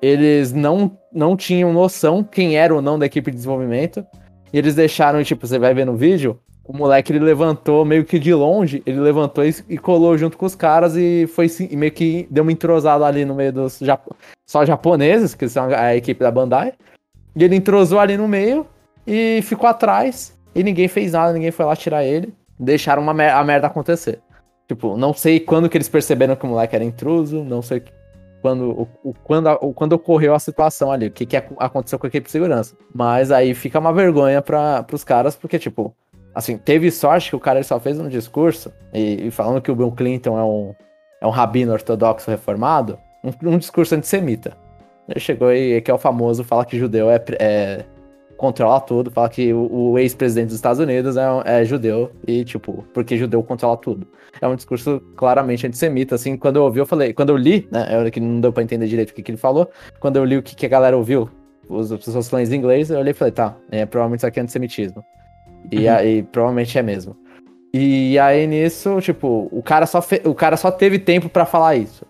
[0.00, 4.06] Eles não, não tinham noção quem era ou não da equipe de desenvolvimento,
[4.50, 8.18] e eles deixaram, tipo, você vai ver no vídeo, o moleque ele levantou meio que
[8.18, 11.92] de longe, ele levantou e, e colou junto com os caras e foi e meio
[11.92, 14.02] que deu uma entrosada ali no meio dos Jap
[14.46, 16.74] só japoneses, que são a equipe da Bandai.
[17.34, 18.66] E ele entrosou ali no meio
[19.06, 20.36] e ficou atrás.
[20.54, 22.34] E ninguém fez nada, ninguém foi lá tirar ele.
[22.58, 24.20] Deixaram uma mer a merda acontecer.
[24.66, 27.82] Tipo, não sei quando que eles perceberam que o moleque era intruso, não sei
[28.42, 32.06] quando, o, o quando, o, quando ocorreu a situação ali, o que, que aconteceu com
[32.06, 32.76] a equipe de segurança.
[32.94, 35.94] Mas aí fica uma vergonha para os caras, porque, tipo,
[36.34, 39.76] assim, teve sorte que o cara só fez um discurso, e, e, falando que o
[39.76, 40.74] Bill Clinton é um,
[41.22, 44.56] é um rabino ortodoxo reformado, um, um discurso antissemita.
[45.08, 47.84] Ele chegou e que é o famoso, fala que judeu é, é
[48.36, 52.84] controla tudo, fala que o, o ex-presidente dos Estados Unidos é, é, judeu e, tipo,
[52.94, 54.06] porque judeu controla tudo.
[54.40, 57.86] É um discurso claramente antissemita, assim, quando eu ouvi, eu falei, quando eu li, né,
[57.90, 59.68] é que não deu pra entender direito o que, que ele falou,
[59.98, 61.28] quando eu li o que, que a galera ouviu,
[61.68, 64.42] as pessoas falando em inglês, eu olhei e falei, tá, é, provavelmente isso aqui é
[64.42, 65.04] antissemitismo.
[65.72, 65.94] E uhum.
[65.94, 67.16] aí, provavelmente é mesmo.
[67.74, 70.22] E aí, nisso, tipo, o cara só, fe...
[70.24, 72.06] o cara só teve tempo para falar isso.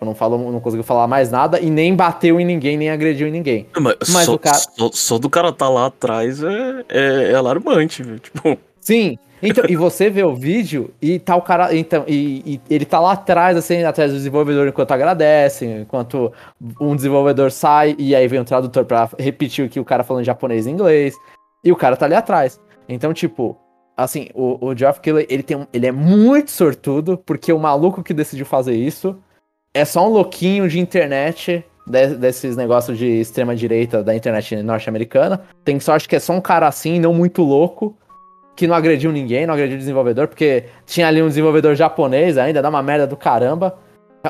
[0.00, 3.32] Não, falou, não conseguiu falar mais nada e nem bateu em ninguém, nem agrediu em
[3.32, 3.66] ninguém.
[3.80, 4.56] Mas, Mas só, o cara...
[4.56, 8.18] só, só, do cara tá lá atrás é, é, é alarmante, viu?
[8.18, 8.56] Tipo...
[8.80, 11.74] Sim, então, e você vê o vídeo e tá o cara.
[11.74, 16.32] Então, e, e, ele tá lá atrás, assim, atrás do desenvolvedor enquanto agradece, enquanto
[16.80, 20.22] um desenvolvedor sai e aí vem um tradutor pra repetir o que o cara falando
[20.22, 21.14] em japonês e inglês.
[21.62, 22.60] E o cara tá ali atrás.
[22.88, 23.56] Então, tipo,
[23.96, 28.02] assim, o, o Geoff Keighley, ele, tem um, ele é muito sortudo, porque o maluco
[28.02, 29.16] que decidiu fazer isso
[29.74, 35.42] é só um louquinho de internet, de, desses negócios de extrema direita da internet norte-americana.
[35.64, 37.96] Tem sorte que é só um cara assim, não muito louco,
[38.56, 42.60] que não agrediu ninguém, não agrediu o desenvolvedor, porque tinha ali um desenvolvedor japonês ainda,
[42.60, 43.78] dá uma merda do caramba.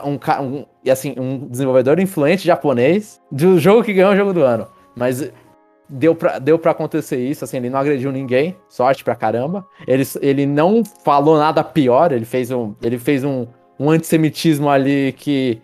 [0.04, 4.42] Um, um, e assim, um desenvolvedor influente japonês do jogo que ganhou o jogo do
[4.42, 4.68] ano.
[4.94, 5.32] Mas
[5.88, 9.66] deu pra, deu pra acontecer isso, assim, ele não agrediu ninguém, sorte pra caramba.
[9.86, 13.46] Ele, ele não falou nada pior, ele fez um, ele fez um,
[13.78, 15.60] um antissemitismo ali que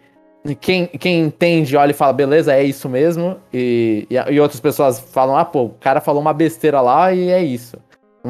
[0.61, 3.39] quem, quem entende olha e fala, beleza, é isso mesmo.
[3.53, 7.31] E, e, e, outras pessoas falam, ah, pô, o cara falou uma besteira lá e
[7.31, 7.79] é isso.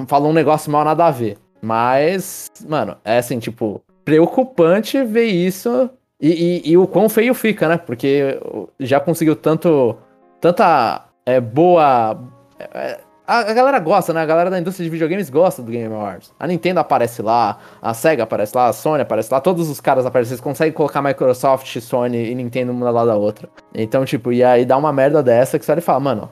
[0.07, 1.39] Falou um negócio mal nada a ver.
[1.61, 7.69] Mas, mano, é assim, tipo, preocupante ver isso e, e, e o quão feio fica,
[7.69, 7.77] né?
[7.77, 8.39] Porque
[8.79, 9.97] já conseguiu tanto.
[10.41, 12.19] Tanta é, boa.
[12.59, 14.21] É, a, a, galera gosta, né?
[14.21, 16.33] A galera da indústria de videogames gosta do Game Awards.
[16.39, 20.05] A Nintendo aparece lá, a Sega aparece lá, a Sony aparece lá, todos os caras
[20.05, 20.31] aparecem.
[20.31, 23.49] Vocês conseguem colocar Microsoft, Sony e Nintendo uma lá da outra.
[23.75, 26.31] Então, tipo, e aí dá uma merda dessa que você vai falar, mano,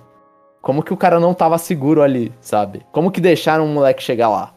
[0.61, 2.83] como que o cara não tava seguro ali, sabe?
[2.93, 4.53] Como que deixaram o moleque chegar lá,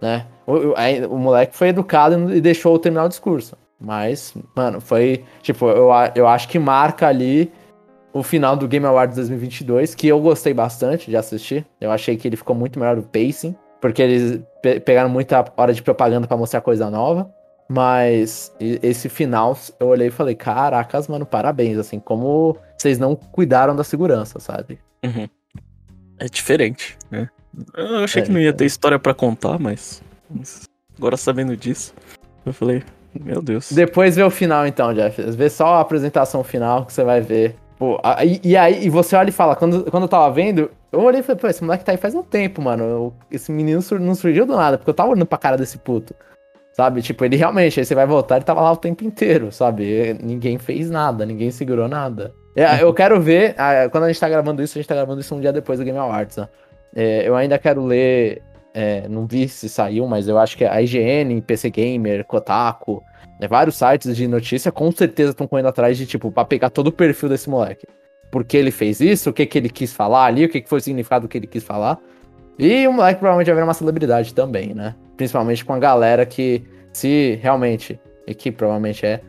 [0.00, 0.26] né?
[0.46, 3.56] O, o, aí, o moleque foi educado e deixou terminar o discurso.
[3.80, 5.24] Mas, mano, foi.
[5.42, 7.50] Tipo, eu, eu acho que marca ali
[8.12, 11.66] o final do Game Awards 2022, que eu gostei bastante de assistir.
[11.80, 15.72] Eu achei que ele ficou muito melhor do pacing, porque eles pe pegaram muita hora
[15.72, 17.32] de propaganda para mostrar coisa nova.
[17.68, 23.76] Mas esse final, eu olhei e falei, caracas, mano, parabéns, assim, como vocês não cuidaram
[23.76, 24.80] da segurança, sabe?
[25.04, 25.28] Uhum.
[26.18, 27.28] É diferente, né?
[27.76, 30.02] Eu achei é, que não ia ter história para contar, mas
[30.98, 31.94] agora sabendo disso,
[32.44, 32.82] eu falei,
[33.14, 33.70] meu Deus.
[33.70, 35.22] Depois vê o final então, Jeff.
[35.30, 39.16] Vê só a apresentação final que você vai ver Pô, aí, e aí e você
[39.16, 41.82] olha e fala, quando, quando eu tava vendo, eu olhei e falei, pô, esse moleque
[41.82, 43.14] tá aí faz um tempo, mano.
[43.30, 46.14] Esse menino não surgiu do nada, porque eu tava olhando pra cara desse puto.
[46.74, 47.00] Sabe?
[47.00, 50.14] Tipo, ele realmente, aí você vai voltar, ele tava lá o tempo inteiro, sabe?
[50.22, 52.34] Ninguém fez nada, ninguém segurou nada.
[52.54, 53.56] É, eu quero ver,
[53.90, 55.84] quando a gente tá gravando isso, a gente tá gravando isso um dia depois do
[55.84, 56.48] Game Awards, né?
[56.94, 58.42] É, eu ainda quero ler,
[58.74, 63.02] é, não vi se saiu, mas eu acho que a IGN, PC Gamer, Kotaku,
[63.40, 66.88] né, vários sites de notícia com certeza estão correndo atrás de, tipo, pra pegar todo
[66.88, 67.86] o perfil desse moleque.
[68.30, 70.68] Por que ele fez isso, o que, que ele quis falar ali, o que, que
[70.68, 71.98] foi o significado do que ele quis falar.
[72.58, 74.94] E o moleque provavelmente vai virar uma celebridade também, né?
[75.16, 79.20] Principalmente com a galera que, se realmente, e que provavelmente é,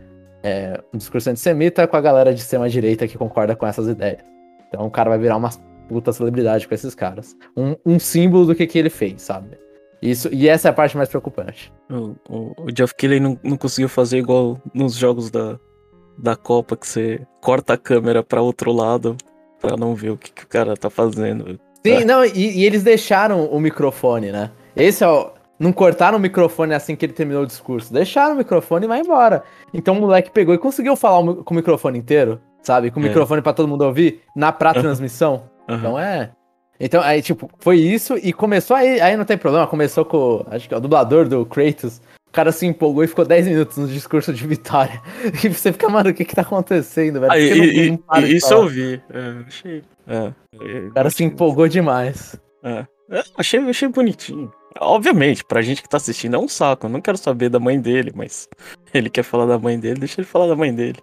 [0.44, 4.22] é um discurso antissemita, com a galera de extrema-direita que concorda com essas ideias.
[4.68, 5.50] Então o cara vai virar uma
[5.88, 7.36] puta celebridade com esses caras.
[7.56, 9.58] Um, um símbolo do que, que ele fez, sabe?
[10.02, 11.72] Isso, e essa é a parte mais preocupante.
[11.90, 15.60] O, o, o Jeff Keighley não, não conseguiu fazer igual nos jogos da,
[16.18, 19.16] da Copa, que você corta a câmera para outro lado
[19.60, 21.60] para não ver o que, que, o cara tá fazendo.
[21.86, 22.06] Sim, é.
[22.06, 24.52] não, e, e, eles deixaram o microfone, né?
[24.76, 25.32] Esse é o.
[25.60, 27.94] Não cortaram o microfone assim que ele terminou o discurso.
[27.94, 29.44] Deixaram o microfone e vai embora.
[29.72, 32.90] Então o moleque pegou e conseguiu falar com o microfone inteiro, sabe?
[32.90, 33.08] Com o é.
[33.08, 35.44] microfone para todo mundo ouvir, na pra transmissão.
[35.70, 35.76] Uhum.
[35.76, 36.32] Então é.
[36.84, 40.68] Então, aí, tipo, foi isso e começou aí, aí não tem problema, começou com, acho
[40.68, 43.88] que é o dublador do Kratos, o cara se empolgou e ficou 10 minutos no
[43.88, 45.00] discurso de vitória.
[45.44, 47.32] E você fica, mano, o que que tá acontecendo, velho?
[47.32, 49.02] Ah, e, não, não isso eu vi.
[49.14, 49.84] É, achei.
[50.08, 52.36] É, o cara se empolgou demais.
[52.64, 52.86] É.
[53.12, 53.24] é.
[53.38, 54.52] achei, achei bonitinho.
[54.80, 56.88] Obviamente, pra gente que tá assistindo é um saco.
[56.88, 58.48] Eu não quero saber da mãe dele, mas
[58.94, 61.00] ele quer falar da mãe dele, deixa ele falar da mãe dele.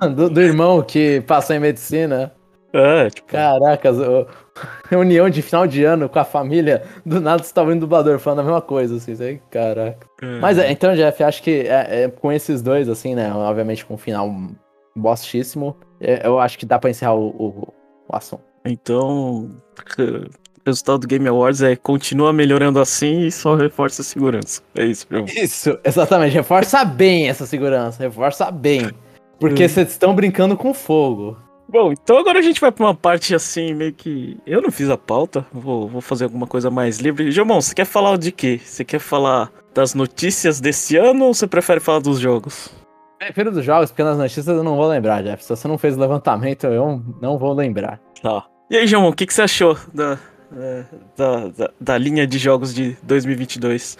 [0.00, 2.34] Do, do irmão que passou em medicina.
[2.74, 3.28] É, tipo.
[3.28, 4.26] Caracas, o,
[4.90, 8.18] reunião de final de ano com a família, do nada você tá vendo o dublador
[8.18, 10.06] falando a mesma coisa, assim, aí, caraca.
[10.20, 10.40] É.
[10.40, 13.94] Mas é, então, Jeff, acho que é, é, com esses dois, assim, né, obviamente com
[13.94, 14.28] um final
[14.96, 17.74] bostíssimo, é, eu acho que dá pra encerrar o, o,
[18.08, 18.42] o assunto.
[18.64, 19.50] Então,
[19.98, 20.26] o
[20.66, 24.62] resultado do Game Awards é continua melhorando assim e só reforça a segurança.
[24.74, 25.26] É isso, meu.
[25.26, 26.32] Isso, exatamente.
[26.32, 28.02] Reforça bem essa segurança.
[28.02, 28.90] Reforça bem.
[29.38, 31.36] Porque vocês estão brincando com fogo.
[31.68, 34.36] Bom, então agora a gente vai pra uma parte assim, meio que.
[34.46, 37.30] Eu não fiz a pauta, vou, vou fazer alguma coisa mais livre.
[37.30, 38.60] Jomon, você quer falar de quê?
[38.62, 42.70] Você quer falar das notícias desse ano ou você prefere falar dos jogos?
[43.18, 45.42] Prefiro dos jogos, porque nas notícias eu não vou lembrar, Jeff.
[45.42, 47.98] Se você não fez o levantamento, eu não vou lembrar.
[48.22, 48.44] Tá.
[48.70, 50.18] E aí, Jomon, o que, que você achou da,
[50.56, 50.84] é,
[51.16, 53.96] da, da, da, linha de jogos de 2022?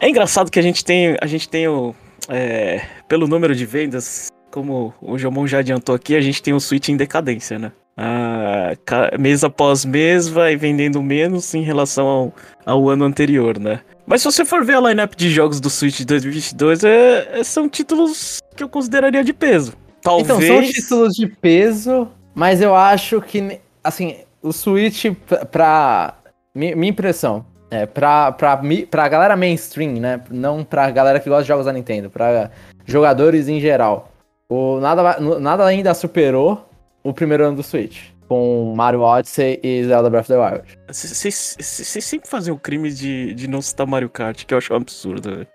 [0.00, 1.94] É engraçado que a gente tem, a gente tem o.
[2.28, 6.60] É, pelo número de vendas, como o Jomon já adiantou aqui, a gente tem um
[6.60, 7.72] Switch em decadência, né?
[7.96, 8.70] Ah,
[9.18, 12.32] mês após mês vai vendendo menos em relação ao,
[12.64, 13.80] ao ano anterior, né?
[14.06, 17.42] Mas se você for ver a lineup de jogos do Switch de 2022, é, é,
[17.42, 19.72] são títulos que eu consideraria de peso.
[20.00, 20.26] Talvez...
[20.28, 25.06] Então, são títulos de peso, mas eu acho que, assim, o Switch,
[25.50, 26.14] pra...
[26.54, 30.20] minha impressão, é, pra, pra, pra galera mainstream, né?
[30.30, 32.52] Não pra galera que gosta de jogos da Nintendo, pra
[32.86, 34.13] jogadores em geral.
[34.54, 36.64] O nada, nada ainda superou
[37.02, 38.10] o primeiro ano do Switch.
[38.28, 40.78] Com Mario Odyssey e Zelda Breath of the Wild.
[40.88, 44.76] Vocês sempre fazem o crime de, de não citar Mario Kart, que eu acho um
[44.76, 45.46] absurdo, velho.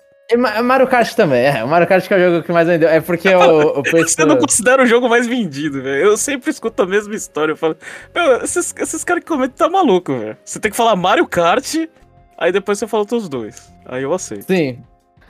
[0.63, 1.63] Mario Kart também, é.
[1.63, 2.89] O Mario Kart que é o jogo que mais vendeu.
[2.89, 6.03] É porque o, o Você não considera o jogo mais vendido, velho.
[6.03, 7.53] Eu sempre escuto a mesma história.
[7.53, 7.77] Eu falo,
[8.13, 10.37] meu, esses, esses caras que comentam tá maluco, velho.
[10.43, 11.73] Você tem que falar Mario Kart,
[12.37, 13.73] aí depois você fala os dois.
[13.85, 14.45] Aí eu aceito.
[14.45, 14.83] Sim,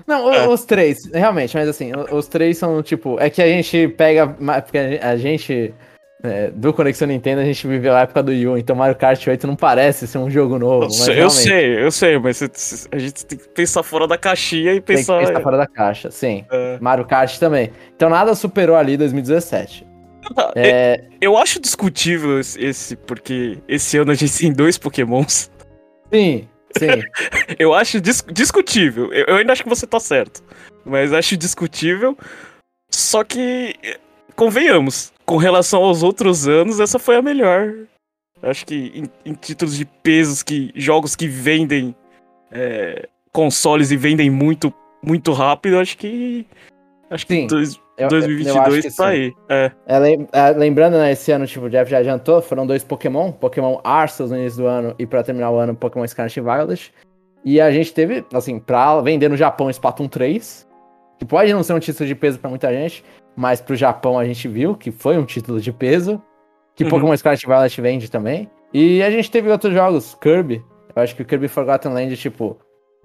[0.08, 0.48] não, é.
[0.48, 3.20] os três, realmente, mas assim, os três são tipo.
[3.20, 4.28] É que a gente pega.
[4.28, 5.74] Porque a gente.
[6.22, 9.48] É, do Conexão Nintendo, a gente viveu a época do Yu, então Mario Kart 8
[9.48, 10.84] não parece ser um jogo novo.
[10.84, 12.42] Eu, sei, eu sei, eu sei, mas
[12.92, 15.14] a gente tem que pensar fora da caixinha e pensar.
[15.14, 16.44] Tem que pensar fora da caixa, sim.
[16.52, 16.78] É.
[16.82, 17.72] Mario Kart também.
[17.96, 19.88] Então nada superou ali 2017.
[20.36, 21.06] Ah, é...
[21.22, 25.50] Eu acho discutível esse, porque esse ano a gente tem dois Pokémons.
[26.12, 27.04] Sim, Sim.
[27.58, 29.12] eu acho dis discutível.
[29.14, 30.44] Eu, eu, ainda acho que você tá certo.
[30.86, 32.18] Mas acho discutível.
[32.90, 33.76] Só que,
[34.36, 37.74] convenhamos, com relação aos outros anos, essa foi a melhor.
[38.42, 41.96] Acho que em, em títulos de pesos, que jogos que vendem
[42.52, 46.46] é, consoles e vendem muito, muito rápido, acho que.
[47.10, 49.04] Acho que dois, eu, 2022 eu tá sim.
[49.04, 49.34] aí.
[49.50, 49.72] É.
[49.88, 54.32] É, lembrando, né, esse ano, tipo, o Jeff já adiantou, foram dois Pokémon, Pokémon Arceus
[54.32, 56.94] no início do ano e pra terminar o ano, Pokémon Scarlet e Violet.
[57.44, 60.68] E a gente teve, assim, pra vender no Japão Splatoon 3,
[61.18, 63.04] que pode não ser um título de peso pra muita gente,
[63.36, 66.22] mas pro Japão a gente viu que foi um título de peso,
[66.76, 66.90] que uhum.
[66.90, 68.50] Pokémon Scarlet e Violet vende também.
[68.74, 70.64] E a gente teve outros jogos, Kirby,
[70.96, 72.58] eu acho que o Kirby Forgotten Land, tipo,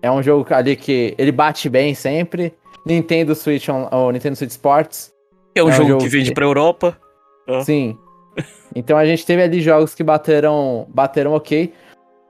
[0.02, 2.52] é um jogo ali que ele bate bem sempre,
[2.84, 5.12] Nintendo Switch, ou Nintendo Switch Sports.
[5.54, 6.34] É um, é um jogo, jogo, que vende que...
[6.34, 6.96] pra Europa.
[7.48, 7.62] Ah.
[7.62, 7.98] Sim.
[8.74, 11.72] Então a gente teve ali jogos que bateram, bateram ok.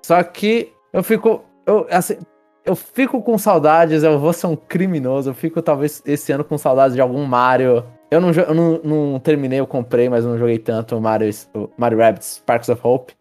[0.04, 1.42] Só que eu fico.
[1.66, 2.18] Eu, assim,
[2.64, 5.30] eu fico com saudades, eu vou ser um criminoso.
[5.30, 7.84] Eu fico talvez esse ano com saudades de algum Mario.
[8.10, 11.30] Eu não, eu não, não terminei, eu comprei, mas não joguei tanto o Mario,
[11.76, 13.14] Mario Rabbids Sparks of Hope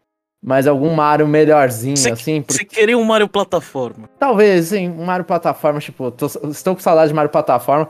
[0.43, 2.43] mas algum Mario melhorzinho, cê, assim.
[2.45, 2.75] Você porque...
[2.75, 4.10] queria um Mario plataforma?
[4.19, 7.88] Talvez, sim, um Mario plataforma, tipo, tô, estou com saudade de Mario plataforma.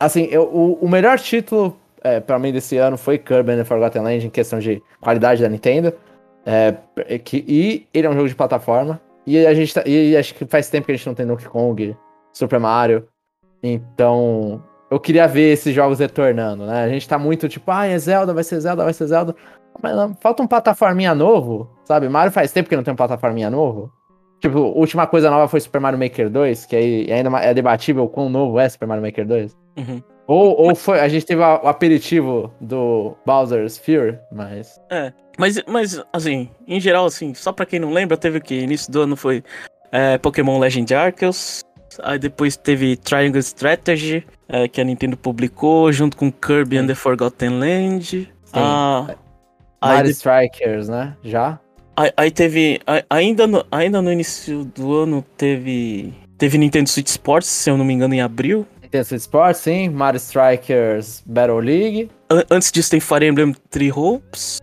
[0.00, 3.64] Assim, eu, o, o melhor título é, para mim desse ano foi Kirby and the
[3.64, 5.94] Forgotten Land em questão de qualidade da Nintendo.
[6.44, 6.74] É,
[7.18, 9.00] que, e ele é um jogo de plataforma.
[9.24, 11.46] E a gente tá, e acho que faz tempo que a gente não tem Donkey
[11.46, 11.96] Kong,
[12.32, 13.06] Super Mario.
[13.62, 14.60] Então,
[14.90, 16.82] eu queria ver esses jogos retornando, né?
[16.82, 19.36] A gente tá muito tipo, ah, é Zelda, vai ser Zelda, vai ser Zelda.
[20.20, 22.08] Falta um plataforminha novo, sabe?
[22.08, 23.92] Mario faz tempo que não tem um plataforminha novo.
[24.40, 28.08] Tipo, a última coisa nova foi Super Mario Maker 2, que aí ainda é debatível
[28.08, 29.56] quão novo é Super Mario Maker 2.
[29.78, 30.02] Uhum.
[30.26, 34.80] Ou, ou foi, a gente teve o aperitivo do Bowser's Fury, mas.
[34.90, 38.54] É, mas, mas assim, em geral, assim, só pra quem não lembra, teve o que?
[38.54, 39.42] Início do ano foi
[39.90, 41.62] é, Pokémon Legend Arceus,
[42.02, 46.82] aí depois teve Triangle Strategy, é, que a Nintendo publicou, junto com Kirby Sim.
[46.82, 48.32] and the Forgotten Land.
[48.52, 49.14] Ah,
[49.88, 51.16] Mario Strikers, né?
[51.22, 51.58] Já?
[51.96, 52.80] Aí, aí teve.
[53.10, 56.14] Ainda no, ainda no início do ano teve.
[56.38, 58.66] Teve Nintendo Switch Sports, se eu não me engano, em abril.
[58.82, 59.88] Nintendo Switch Sports, sim.
[59.88, 62.10] Mario Strikers Battle League.
[62.30, 64.60] An antes disso tem Fire Emblem Three Hopes.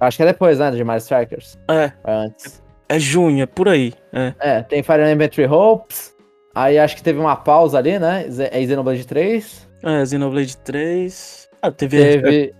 [0.00, 0.70] Acho que é depois, né?
[0.70, 1.58] De Mario Strikers.
[1.68, 1.92] É.
[2.04, 2.62] é antes.
[2.88, 3.92] É junho, é por aí.
[4.12, 4.32] É.
[4.38, 6.14] é, tem Fire Emblem Three Hopes.
[6.54, 8.26] Aí acho que teve uma pausa ali, né?
[8.50, 9.68] É Xenoblade 3.
[9.82, 11.48] É, Xenoblade 3.
[11.62, 11.98] Ah, teve.
[11.98, 12.54] Teve.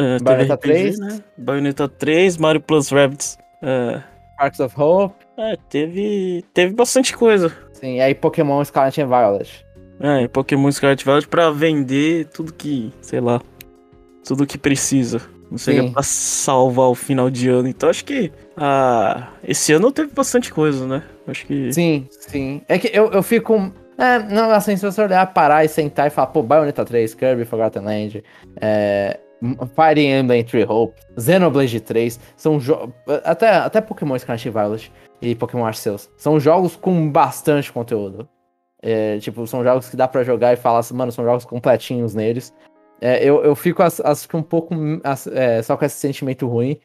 [0.00, 0.98] Uh, Bayonetta RPG, 3.
[0.98, 1.20] Né?
[1.36, 4.00] Bayonetta 3, Mario Plus Rabbids Uh,
[4.36, 5.14] Parks of Hope.
[5.36, 7.52] É, teve, teve bastante coisa.
[7.72, 9.66] Sim, e aí Pokémon Scarlet and Violet.
[10.00, 13.40] É, e Pokémon Scarlet Violet pra vender tudo que, sei lá,
[14.24, 15.20] tudo que precisa.
[15.50, 17.68] Não seria pra salvar o final de ano.
[17.68, 21.02] Então acho que ah, esse ano teve bastante coisa, né?
[21.26, 21.72] Acho que.
[21.72, 22.60] Sim, sim.
[22.68, 23.72] É que eu, eu fico.
[23.96, 27.44] É, não, assim, se você olhar, parar e sentar e falar, pô, Bayonetta 3, Kirby
[27.44, 28.22] Forgotten Land,
[28.60, 32.92] é, Fire Emblem Three Hope, Xenoblade 3, são jogos.
[33.24, 36.10] Até, até Pokémon Scarlet Violet e Pokémon Arceus.
[36.16, 38.28] São jogos com bastante conteúdo.
[38.82, 42.14] É, tipo, são jogos que dá para jogar e falar assim, mano, são jogos completinhos
[42.14, 42.52] neles.
[43.00, 44.74] É, eu, eu fico acho que um pouco
[45.32, 46.78] é, só com esse sentimento ruim,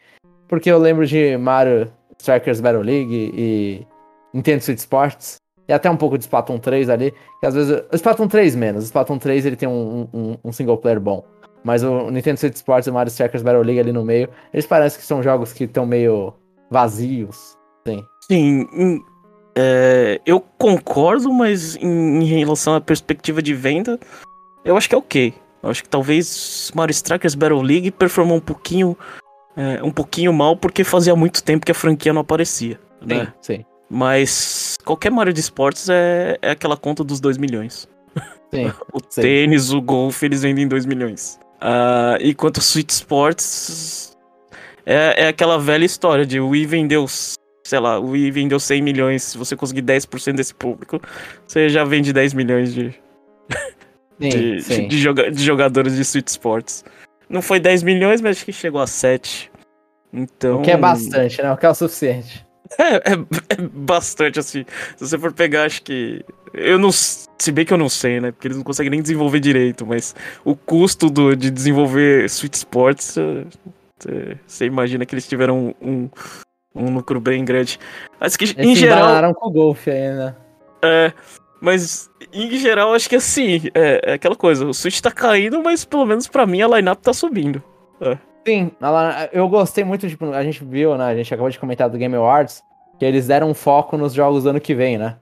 [0.47, 3.87] porque eu lembro de Mario Strikers Battle League e
[4.33, 5.37] Nintendo Switch Sports,
[5.67, 7.83] e até um pouco de Splatoon 3 ali, que às vezes.
[7.93, 11.23] Splatoon 3 menos, Splatoon 3 ele tem um, um, um single player bom.
[11.63, 14.65] Mas o Nintendo Switch Sports e o Mario Strikers Battle League ali no meio, eles
[14.65, 16.33] parecem que são jogos que estão meio
[16.69, 17.57] vazios.
[17.87, 18.05] Sim.
[18.29, 19.01] Sim,
[19.55, 23.99] é, eu concordo, mas em, em, relação à perspectiva de venda,
[24.65, 25.33] eu acho que é ok.
[25.61, 28.97] Eu acho que talvez Mario Strikers Battle League performou um pouquinho,
[29.55, 32.79] é, um pouquinho mal porque fazia muito tempo que a franquia não aparecia.
[33.01, 33.25] Né?
[33.25, 33.65] Sim, sim.
[33.89, 37.87] Mas qualquer Mario de esportes é, é aquela conta dos 2 milhões.
[38.53, 39.21] Sim, o sim.
[39.21, 41.39] tênis, o golfe, eles vendem 2 milhões.
[41.63, 44.17] Uh, enquanto o Sweet Sports
[44.85, 48.81] é, é aquela velha história de o Wii vendeu, sei lá, o Wii vendeu 100
[48.81, 49.23] milhões.
[49.23, 51.01] Se você conseguir 10% desse público,
[51.47, 52.93] você já vende 10 milhões de,
[54.19, 54.87] sim, de, sim.
[54.89, 56.83] de, joga, de jogadores de Sweet Sports.
[57.29, 59.49] Não foi 10 milhões, mas acho que chegou a 7.
[60.11, 60.59] Então...
[60.59, 61.51] O que é bastante, né?
[61.51, 62.45] O que é o suficiente.
[62.77, 63.13] É, é,
[63.49, 64.65] é, bastante assim.
[64.95, 66.23] Se você for pegar, acho que.
[66.53, 66.91] Eu não.
[66.91, 68.31] Se bem que eu não sei, né?
[68.31, 73.15] Porque eles não conseguem nem desenvolver direito, mas o custo do, de desenvolver Sweet Sports.
[74.47, 76.09] Você imagina que eles tiveram um,
[76.75, 77.79] um, lucro bem grande.
[78.19, 79.33] Mas que, eles em geral.
[79.33, 80.37] com o golfe ainda.
[80.81, 81.13] É.
[81.61, 85.85] Mas, em geral, acho que assim, é, é, aquela coisa, o Switch tá caindo, mas
[85.85, 87.63] pelo menos para mim a lineup tá subindo.
[88.01, 88.17] É.
[88.45, 88.71] Sim,
[89.31, 91.05] eu gostei muito, tipo, a gente viu, né?
[91.05, 92.61] A gente acabou de comentar do Game Awards,
[92.99, 95.17] que eles deram um foco nos jogos do ano que vem, né?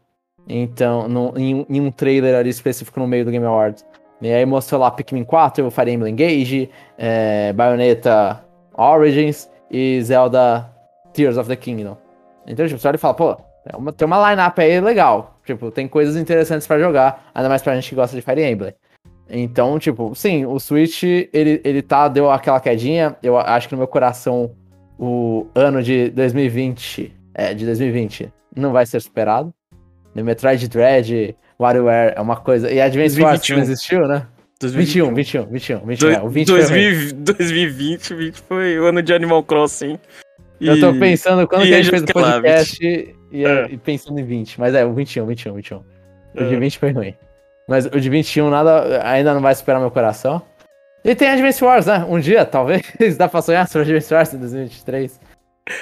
[0.48, 3.86] Então, no, em, em, um trailer ali específico no meio do Game Awards.
[4.22, 8.44] E aí mostrou lá Pikmin 4, Fire Emblem Engage, é, Bayonetta
[8.76, 10.70] Origins e Zelda
[11.14, 11.98] Tears of the Kingdom.
[12.48, 15.40] Então, tipo, você olha e fala, pô, tem uma, tem uma line-up aí legal.
[15.46, 18.74] Tipo, tem coisas interessantes para jogar, ainda mais pra gente que gosta de Fire Emblem.
[19.32, 23.16] Então, tipo, sim, o Switch, ele, ele tá, deu aquela quedinha.
[23.24, 24.52] Eu acho que no meu coração,
[25.00, 29.54] o ano de 2020, é, de 2020, não vai ser superado.
[30.14, 32.70] No Metroid Dread, WarioWare é uma coisa.
[32.70, 34.28] E Advance Wars não existiu, né?
[34.60, 36.10] 2021, 21, 21, 21.
[36.10, 39.98] Do, é, o 20 2020, 2020, 20 foi o ano de Animal Crossing.
[40.60, 42.84] E, eu tô pensando quando que a gente fez o podcast
[43.32, 43.68] e, é.
[43.72, 44.60] e, pensando em 20.
[44.60, 45.78] Mas é, o 21, 21, 21.
[45.78, 45.84] O
[46.36, 46.44] é.
[46.50, 47.16] de 20 foi ruim.
[47.72, 50.42] Mas o de 21 nada, ainda não vai superar meu coração.
[51.06, 52.06] E tem Advance Wars, né?
[52.10, 52.84] Um dia, talvez.
[53.18, 55.22] Dá pra sonhar sobre Advance Wars em 2023.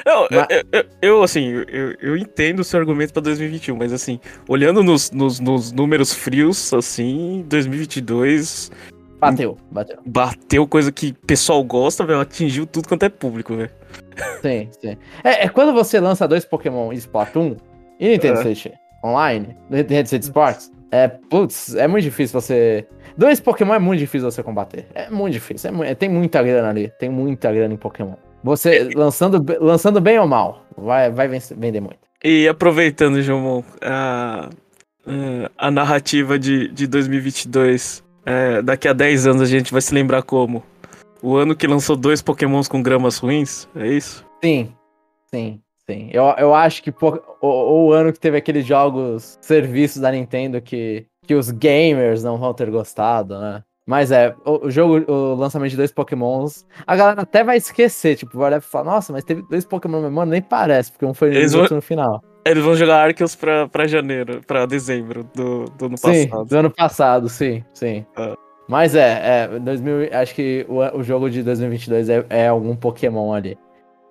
[0.05, 0.45] Não, mas...
[0.51, 4.83] eu, eu, eu, assim, eu, eu entendo o seu argumento pra 2021, mas assim, olhando
[4.83, 8.69] nos, nos, nos números frios, assim, 2022.
[9.19, 9.97] Bateu, bateu.
[10.05, 12.19] Bateu coisa que o pessoal gosta, velho.
[12.19, 13.71] Atingiu tudo quanto é público, velho.
[14.43, 14.95] Sim, sim.
[15.23, 17.55] É, é, quando você lança dois Pokémon Splatoon
[17.99, 18.43] e Nintendo é.
[18.43, 18.67] Switch
[19.03, 22.87] online, Nintendo Switch Sports, é, putz, é muito difícil você.
[23.17, 24.87] Dois Pokémon é muito difícil você combater.
[24.93, 25.83] É muito difícil.
[25.83, 26.91] É, tem muita grana ali.
[26.99, 28.15] Tem muita grana em Pokémon.
[28.43, 31.99] Você lançando, lançando bem ou mal, vai, vai vender muito.
[32.23, 34.49] E aproveitando, João, a,
[35.57, 40.23] a narrativa de, de 2022, é, daqui a 10 anos a gente vai se lembrar
[40.23, 40.63] como?
[41.21, 43.67] O ano que lançou dois pokémons com gramas ruins?
[43.75, 44.25] É isso?
[44.43, 44.73] Sim,
[45.33, 46.09] sim, sim.
[46.11, 46.91] Eu, eu acho que
[47.41, 52.37] o, o ano que teve aqueles jogos, serviços da Nintendo que, que os gamers não
[52.37, 53.63] vão ter gostado, né?
[53.87, 58.15] Mas é, o, o, jogo, o lançamento de dois Pokémons, a galera até vai esquecer,
[58.15, 61.49] tipo, vai falar, nossa, mas teve dois Pokémon, mano, nem parece, porque um foi no,
[61.49, 61.67] vão...
[61.71, 62.23] no final.
[62.45, 66.47] Eles vão jogar Arceus pra, pra janeiro, pra dezembro do, do ano sim, passado.
[66.47, 68.05] do ano passado, sim, sim.
[68.15, 68.35] Ah.
[68.67, 73.33] Mas é, é 2000, acho que o, o jogo de 2022 é, é algum Pokémon
[73.33, 73.57] ali.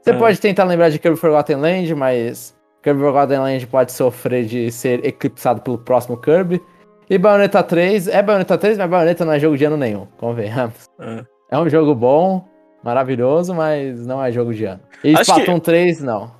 [0.09, 0.19] Você É.
[0.19, 5.05] pode tentar lembrar de Kirby Forgotten Land, mas Kirby Forgotten Land pode sofrer de ser
[5.05, 6.63] eclipsado pelo próximo Kirby.
[7.11, 10.89] E Bayonetta 3, é Bayonetta 3, mas Bayonetta não é jogo de ano nenhum, convenhamos.
[10.99, 11.25] É.
[11.51, 12.47] É um jogo bom,
[12.83, 14.81] maravilhoso, mas não é jogo de ano.
[15.05, 16.31] E Acho Splatoon 3, não.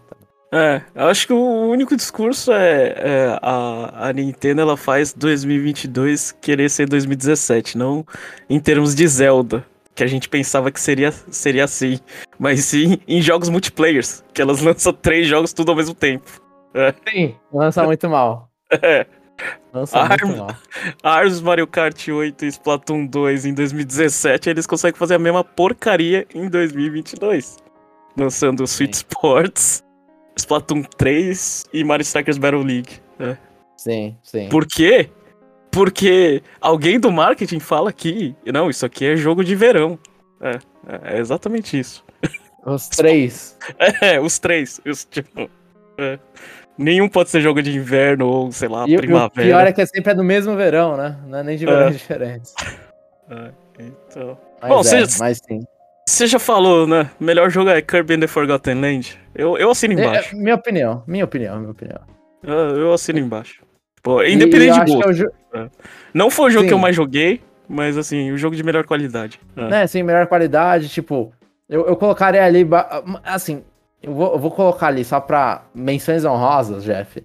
[0.53, 6.33] É, eu acho que o único discurso é, é a, a Nintendo ela faz 2022
[6.41, 8.03] querer ser 2017, não
[8.49, 9.63] em termos de Zelda,
[9.99, 11.99] que a gente pensava que seria, seria assim,
[12.39, 16.41] mas sim em jogos multiplayers, que elas lançam três jogos tudo ao mesmo tempo.
[17.09, 18.49] Sim, lança muito mal.
[18.83, 19.07] É,
[19.73, 20.49] Lança muito mal.
[21.03, 26.27] Ars, Mario Kart 8 e Splatoon 2 em 2017, eles conseguem fazer a mesma porcaria
[26.35, 27.57] em 2022.
[28.17, 29.83] Lançando Sweet Sports,
[30.37, 33.01] Splatoon 3 e Mario Strikers Battle League.
[33.77, 34.49] Sim, sim.
[34.49, 35.09] Por quê?
[35.79, 39.97] Porque alguém do marketing fala que, não, isso aqui é jogo de verão.
[40.41, 40.51] É,
[40.89, 42.05] é, é exatamente isso.
[42.67, 43.57] Os três.
[44.03, 44.81] É, os três.
[44.85, 45.49] Os, tipo,
[45.97, 46.19] é.
[46.77, 49.49] Nenhum pode ser jogo de inverno ou, sei lá, E, o- e o primavera.
[49.49, 51.17] pior é que é sempre no mesmo verão, né?
[51.29, 52.55] Não é nem de verões diferentes.
[53.31, 54.37] É, então.
[54.61, 55.61] Mas Bom, é, você- mas sim.
[56.09, 57.09] Você já falou, né?
[57.21, 59.17] Melhor jogo é Kirby and the Forgotten Land.
[59.35, 60.37] Eu, eu assino É, embaixo.
[60.37, 62.01] minha opinião, minha opinião, minha opinião.
[62.43, 63.63] Eu, eu assino embaixo.
[64.25, 65.11] E- independente de que gosto.
[65.11, 65.71] é jo-
[66.15, 66.83] Não foi o jogo que eu Sim.
[66.83, 69.41] mais joguei, mas assim, o jogo de melhor qualidade.
[69.57, 69.69] É.
[69.69, 71.33] né, assim, melhor qualidade, tipo,
[71.69, 72.67] eu, eu colocaria ali,
[73.25, 73.63] assim,
[74.03, 77.23] eu vou, eu vou colocar ali só pra menções honrosas, Jeff.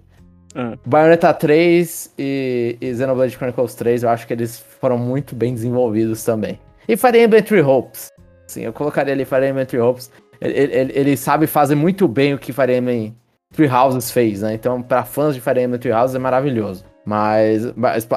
[0.56, 0.74] Ah.
[0.86, 6.22] Bayonetta 3 e, e Xenoblade Chronicles 3, eu acho que eles foram muito bem desenvolvidos
[6.24, 6.60] também.
[6.86, 8.12] E Fire Emblem Three Hopes.
[8.46, 10.12] Sim, eu colocaria ali Fire Emblem Three Hopes.
[10.40, 13.16] Ele, ele, ele- ele sabe fazer muito bem o que Fire Emblem
[13.54, 14.54] Three Houses fez, né?
[14.54, 16.84] Então, pra fãs de Fire Emblem Three Houses é maravilhoso.
[17.04, 17.64] Mas,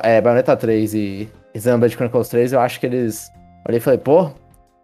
[0.04, 3.30] é, Bayonetta 3 e, Xenoblade Chronicles 3, eu acho que eles...
[3.68, 4.30] Olhei e falei, pô,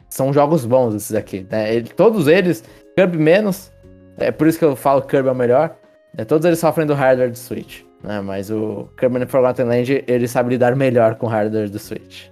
[0.10, 1.74] são jogos bons esses aqui, né?
[1.74, 2.64] Ele- todos eles,
[2.98, 3.72] Kirby menos,
[4.18, 5.76] é por isso que eu falo Kirby é o melhor,
[6.18, 6.26] né?
[6.26, 8.20] todos eles sofrem do hardware do Switch, né?
[8.22, 12.26] Mas o Kirby the Forgotten Land, ele sabe lidar melhor com o hardware do Switch.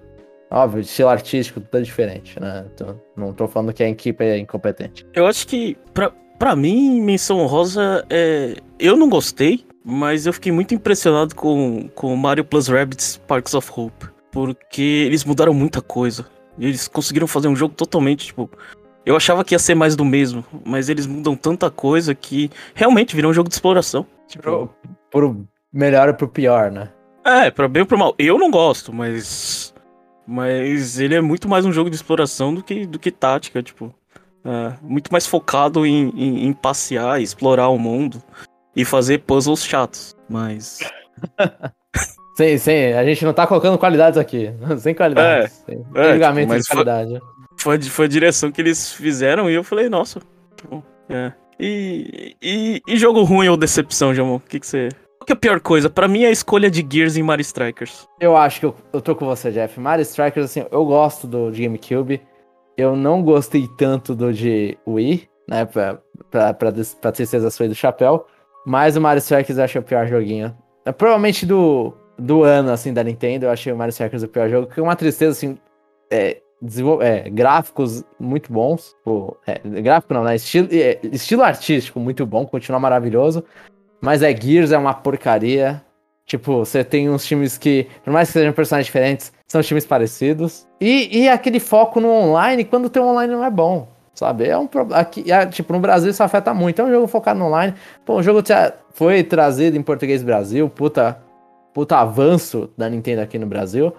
[0.50, 2.66] Óbvio, estilo artístico, tudo é diferente, né?
[2.76, 5.08] Tô- não tô falando que a equipe é incompetente.
[5.14, 6.12] Eu acho que, pra,
[6.42, 8.56] pra mim, menção honrosa é.
[8.80, 13.72] Eu não gostei, mas eu fiquei muito impressionado com, com Mario Plus Rabbids Sparks of
[13.76, 14.08] Hope.
[14.32, 16.26] Porque eles mudaram muita coisa.
[16.58, 18.50] Eles conseguiram fazer um jogo totalmente, tipo.
[19.06, 23.16] Eu achava que ia ser mais do mesmo, mas eles mudam tanta coisa que realmente
[23.16, 24.04] virou um jogo de exploração.
[24.28, 24.70] Tipo, Pro,
[25.12, 26.90] pro melhor ou pro pior, né?
[27.24, 28.16] é, pra bem ou pro mal.
[28.18, 29.76] Eu não gosto, mas.
[30.26, 33.94] Mas ele é muito mais um jogo de exploração do que, do que tática, tipo.
[34.46, 38.22] É, muito mais focado em, em, em passear, explorar o mundo
[38.76, 40.16] e fazer puzzles chatos.
[40.30, 40.80] Mas.
[42.34, 44.52] Sim, sim, a gente não tá colocando qualidades aqui.
[44.80, 45.52] Sem qualidades.
[45.66, 47.22] sem é, julgamento tipo, mas de qualidade.
[47.58, 50.20] Foi, a- foi a direção que eles fizeram e eu falei, nossa.
[51.10, 51.34] É.
[51.60, 54.38] E, e, e jogo ruim ou decepção, Jamon?
[54.38, 54.90] O que, que você.
[55.20, 55.90] Qual que é a pior coisa?
[55.90, 58.08] Pra mim é a escolha de Gears em Mario Strikers.
[58.20, 59.80] Eu acho que eu, eu tô com você, Jeff.
[59.80, 62.22] Mario Strikers, assim, eu gosto do de GameCube.
[62.78, 65.66] Eu não gostei tanto do de Wii, né?
[65.66, 66.00] Pra,
[66.30, 68.26] pra, pra, pra tristeza e do chapéu.
[68.66, 70.56] Mas o Mario Strikers eu achei o pior joguinho.
[70.86, 74.50] É, provavelmente do, do ano, assim, da Nintendo, eu achei o Mario Strikers o pior
[74.50, 74.68] jogo.
[74.68, 75.58] Que é uma tristeza, assim.
[76.10, 76.42] É,
[77.02, 78.96] é, gráficos muito bons.
[79.04, 80.36] Pô, é, gráfico não, né?
[80.36, 83.44] Estilo, é, estilo artístico muito bom, continua maravilhoso.
[84.00, 85.84] Mas é Gears, é uma porcaria.
[86.32, 90.66] Tipo, você tem uns times que, por mais que sejam personagens diferentes, são times parecidos.
[90.80, 93.90] E, e aquele foco no online, quando tem online não é bom.
[94.14, 94.48] Sabe?
[94.48, 95.04] É um problema.
[95.52, 96.82] Tipo, no Brasil isso afeta muito.
[96.82, 97.74] É um jogo focado no online.
[98.06, 98.42] Pô, o jogo
[98.94, 101.22] foi trazido em português Brasil, puta,
[101.74, 103.94] puta avanço da Nintendo aqui no Brasil.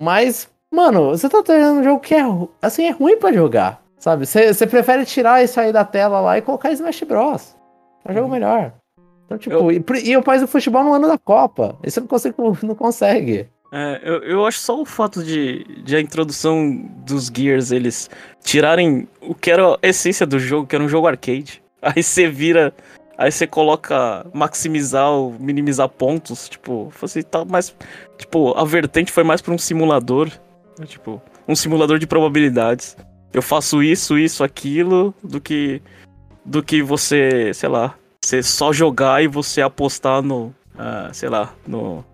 [0.00, 2.22] Mas, mano, você tá trazendo um jogo que é,
[2.62, 3.82] assim, é ruim pra jogar.
[3.98, 4.26] Sabe?
[4.26, 7.56] Você você prefere tirar isso aí da tela lá e colocar Smash Bros.
[8.04, 8.72] É um jogo melhor.
[9.26, 11.78] Então, tipo, Eu- e, e o país do futebol no ano da Copa.
[11.84, 12.34] Isso não consegue.
[12.62, 13.48] Não consegue.
[13.72, 18.08] É, eu, eu acho só o fato de, de a introdução dos Gears, eles
[18.44, 21.60] tirarem o que era a essência do jogo, que era um jogo arcade.
[21.82, 22.72] Aí você vira
[23.16, 27.74] Aí você coloca maximizar ou minimizar pontos, tipo, facilitar mais.
[28.18, 30.28] Tipo, a vertente foi mais pra um simulador.
[30.78, 32.96] né, Tipo, um simulador de probabilidades.
[33.32, 35.80] Eu faço isso, isso, aquilo, do que.
[36.44, 37.94] Do que você, sei lá,
[38.24, 40.54] você só jogar e você apostar no.
[40.78, 42.04] ah, sei lá, no.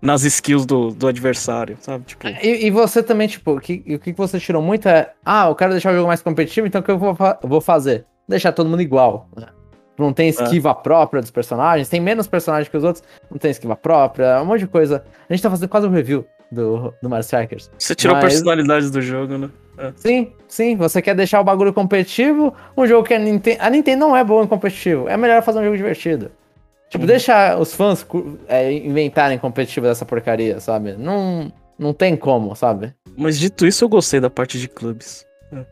[0.00, 2.04] Nas skills do, do adversário, sabe?
[2.04, 2.28] Tipo.
[2.28, 5.12] E, e você também, tipo, o que, o que você tirou muito é.
[5.24, 7.60] Ah, eu quero deixar o jogo mais competitivo, então o que eu vou, fa- vou
[7.60, 8.04] fazer?
[8.28, 9.28] Deixar todo mundo igual.
[9.36, 9.46] né?
[9.98, 13.74] Não tem esquiva própria dos personagens, tem menos personagens que os outros, não tem esquiva
[13.74, 15.02] própria, um monte de coisa.
[15.28, 17.70] A gente tá fazendo quase um review do, do Mario Strikers.
[17.78, 19.48] Você tirou Mas- personalidade do jogo, né?
[19.96, 23.58] Sim, sim, você quer deixar o bagulho competitivo, um jogo que a Nintendo.
[23.60, 26.30] A Nintendo não é boa em competitivo, é melhor fazer um jogo divertido.
[26.88, 27.06] Tipo, Uhum.
[27.08, 28.06] deixa os fãs
[28.48, 30.92] é, inventarem competitivo dessa porcaria, sabe?
[30.92, 32.94] Não, não tem como, sabe?
[33.16, 35.26] Mas dito isso, eu gostei da parte de clubes.
[35.52, 35.64] É,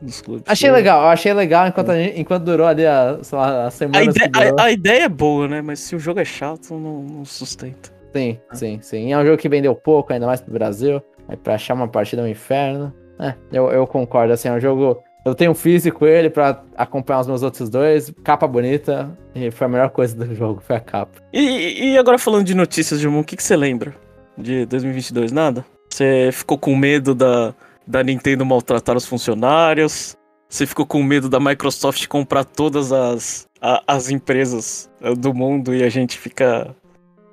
[0.00, 0.44] dos clubes.
[0.46, 3.98] Achei legal, achei legal enquanto, a gente- enquanto durou ali a, lá, a semana.
[3.98, 5.60] A ideia, a, a ideia é boa, né?
[5.60, 7.90] Mas se o jogo é chato, não, não sustenta.
[8.14, 9.08] Sim, sim, sim.
[9.08, 11.02] E é um jogo que vendeu pouco, ainda mais pro Brasil.
[11.28, 12.92] Aí pra achar uma partida é um inferno.
[13.18, 15.02] É, eu, eu concordo, assim, é um jogo.
[15.24, 18.12] Eu tenho um físico ele pra acompanhar os meus outros dois.
[18.22, 19.16] Capa bonita.
[19.34, 21.18] E foi a melhor coisa do jogo, foi a capa.
[21.32, 23.94] E, e agora falando de notícias, Gilmão, o que, que você lembra
[24.36, 25.32] de 2022?
[25.32, 25.64] Nada?
[25.90, 27.54] Você ficou com medo da,
[27.86, 30.16] da Nintendo maltratar os funcionários?
[30.48, 35.74] Você ficou com medo da Microsoft comprar todas as, a- as empresas eh, do mundo
[35.74, 36.74] e a gente ficar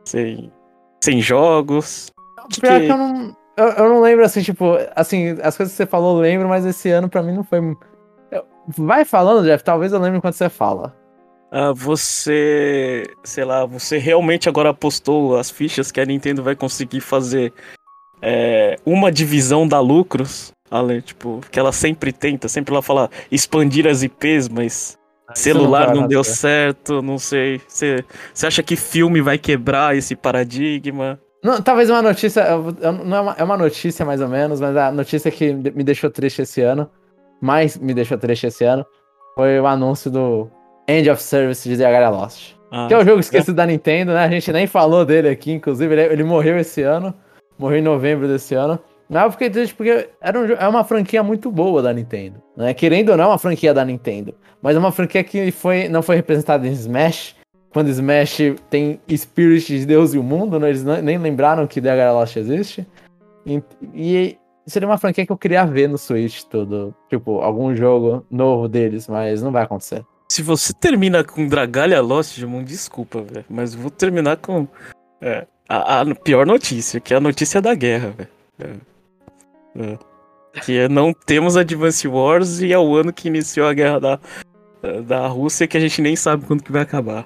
[0.05, 0.51] sem,
[1.03, 2.11] sem jogos?
[2.59, 3.35] Pior que- que eu não.
[3.57, 6.65] Eu, eu não lembro, assim, tipo, assim, as coisas que você falou eu lembro, mas
[6.65, 7.59] esse ano pra mim não foi.
[8.31, 8.45] Eu-
[8.77, 10.95] Vai falando, Jeff, talvez eu lembre enquanto você fala.
[11.51, 17.01] Ah, você, sei lá, você realmente agora apostou as fichas que a Nintendo vai conseguir
[17.01, 17.51] fazer
[18.21, 23.85] é, uma divisão da lucros, além, tipo, que ela sempre tenta, sempre ela fala expandir
[23.85, 24.97] as IPs, mas
[25.35, 27.59] celular vai não, deu certo, não sei.
[27.67, 31.19] Você, você acha que filme vai quebrar esse paradigma?
[31.43, 32.43] Não, talvez uma notícia.
[33.05, 36.09] não é, uma, é uma notícia mais ou menos, mas a notícia que me deixou
[36.09, 36.89] triste esse ano,
[37.41, 38.85] mais me deixou triste esse ano,
[39.35, 40.49] foi o anúncio do
[40.87, 42.53] End of Service de DH Lost.
[42.71, 44.23] Ah, Que é o jogo esquecido da Nintendo, né?
[44.23, 47.13] A gente nem falou dele aqui, inclusive, ele, ele morreu esse ano.
[47.57, 48.79] Morreu em novembro desse ano.
[49.09, 52.41] Mas eu fiquei triste porque era um, é uma franquia muito boa da Nintendo.
[52.55, 52.73] Né?
[52.73, 54.33] Querendo ou não, é uma franquia da Nintendo.
[54.61, 57.35] Mas é uma franquia que foi, não foi representada em Smash.
[57.71, 58.37] Quando Smash
[58.69, 60.69] tem Spirit de Deus e o mundo, né?
[60.69, 62.85] eles nem lembraram que DH Lost existe.
[63.45, 63.63] E,
[63.93, 66.93] e seria uma franquia que eu queria ver no Switch todo.
[67.09, 70.03] Tipo, algum jogo novo deles, mas não vai acontecer.
[70.29, 74.67] Se você termina com Dragalha Lost, Gilmão, desculpa, velho, mas vou terminar com
[75.21, 78.29] é, a, a pior notícia, que é a notícia da guerra, velho.
[78.59, 78.91] É.
[79.83, 79.97] É.
[80.61, 84.19] Que é não temos Advance Wars e é o ano que iniciou a guerra da,
[85.05, 87.25] da Rússia que a gente nem sabe quando que vai acabar.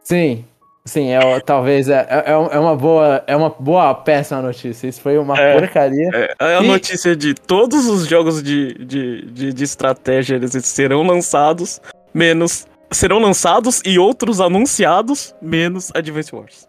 [0.00, 0.44] Sim,
[0.84, 4.86] sim, é, talvez é, é, é uma boa, é uma boa péssima notícia.
[4.86, 5.58] Isso foi uma É.
[5.58, 6.10] porcaria.
[6.12, 10.52] É, é a E- notícia de todos os jogos de, de, de, de estratégia eles
[10.64, 11.80] serão lançados,
[12.12, 12.66] menos.
[12.90, 16.68] Serão lançados e outros anunciados, menos Advance Wars.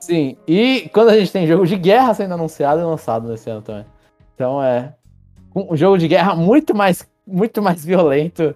[0.00, 3.62] Sim, e quando a gente tem jogo de guerra sendo anunciado e lançado nesse ano
[3.62, 3.86] também.
[4.34, 4.92] Então é
[5.54, 8.52] um jogo de guerra muito mais, muito mais violento,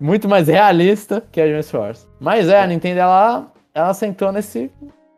[0.00, 2.08] muito mais realista que Advance Wars.
[2.20, 4.70] Mas é, a Nintendo ela, ela sentou nesse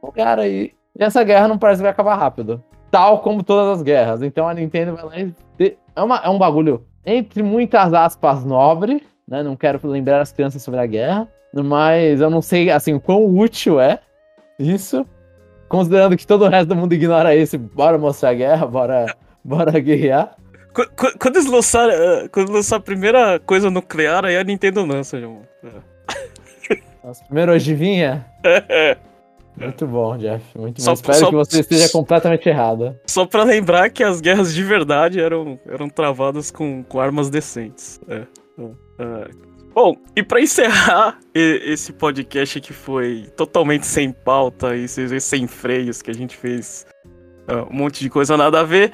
[0.03, 0.73] lugar aí.
[0.99, 2.63] E essa guerra não parece que vai acabar rápido.
[2.91, 4.23] Tal como todas as guerras.
[4.23, 5.77] Então a Nintendo vai lá e.
[5.95, 9.43] É, uma, é um bagulho, entre muitas aspas, nobre, né?
[9.43, 11.29] Não quero lembrar as crianças sobre a guerra.
[11.53, 14.01] Mas eu não sei, assim, o quão útil é
[14.59, 15.07] isso.
[15.69, 19.07] Considerando que todo o resto do mundo ignora isso, bora mostrar a guerra, bora,
[19.45, 20.37] bora guerrear.
[20.79, 24.85] Qu- qu- Quando eles lançaram, eh, quando lançar a primeira coisa nuclear, aí a Nintendo
[24.85, 25.43] lança, João.
[27.03, 28.25] Nossa, primeiro adivinha?
[28.45, 28.97] É.
[29.57, 30.45] Muito bom, Jeff.
[30.57, 30.95] Muito Só- bom.
[30.95, 32.97] Espero só- que você esteja completamente errado.
[33.07, 38.01] Só pra lembrar que as guerras de verdade eram, eram travadas com, com armas decentes.
[38.09, 38.65] É, é,
[39.01, 39.29] é.
[39.75, 46.11] Bom, e pra encerrar esse podcast que foi totalmente sem pauta e sem, freios, que
[46.11, 46.87] a gente fez
[47.49, 48.93] é, um monte de coisa nada a ver.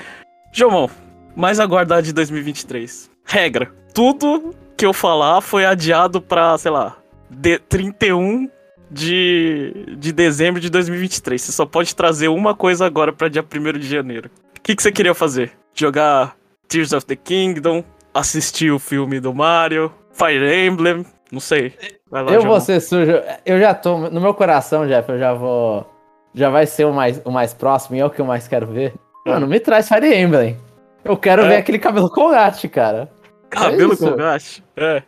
[0.52, 0.88] Jomão,
[1.36, 3.10] mais aguardar de 2023.
[3.24, 6.96] Regra: tudo que eu falar foi adiado pra, sei lá,
[7.30, 8.48] de 31
[8.90, 11.40] de, de dezembro de 2023.
[11.40, 14.30] Você só pode trazer uma coisa agora pra dia 1 de janeiro.
[14.56, 15.52] O que, que você queria fazer?
[15.74, 16.36] Jogar
[16.68, 17.84] Tears of the Kingdom?
[18.12, 19.92] Assistir o filme do Mario?
[20.12, 21.04] Fire Emblem?
[21.30, 21.74] Não sei.
[22.10, 23.12] Lá, eu vou ser sujo.
[23.44, 24.08] Eu já tô.
[24.08, 25.90] No meu coração, Jeff, eu já vou.
[26.32, 28.66] Já vai ser o mais, o mais próximo e é o que eu mais quero
[28.66, 28.94] ver.
[29.26, 30.56] Mano, me traz Fire Emblem.
[31.04, 31.48] Eu quero É.
[31.48, 33.10] ver aquele cabelo colgate, cara.
[33.50, 34.62] Cabelo é com gache?
[34.76, 35.02] É.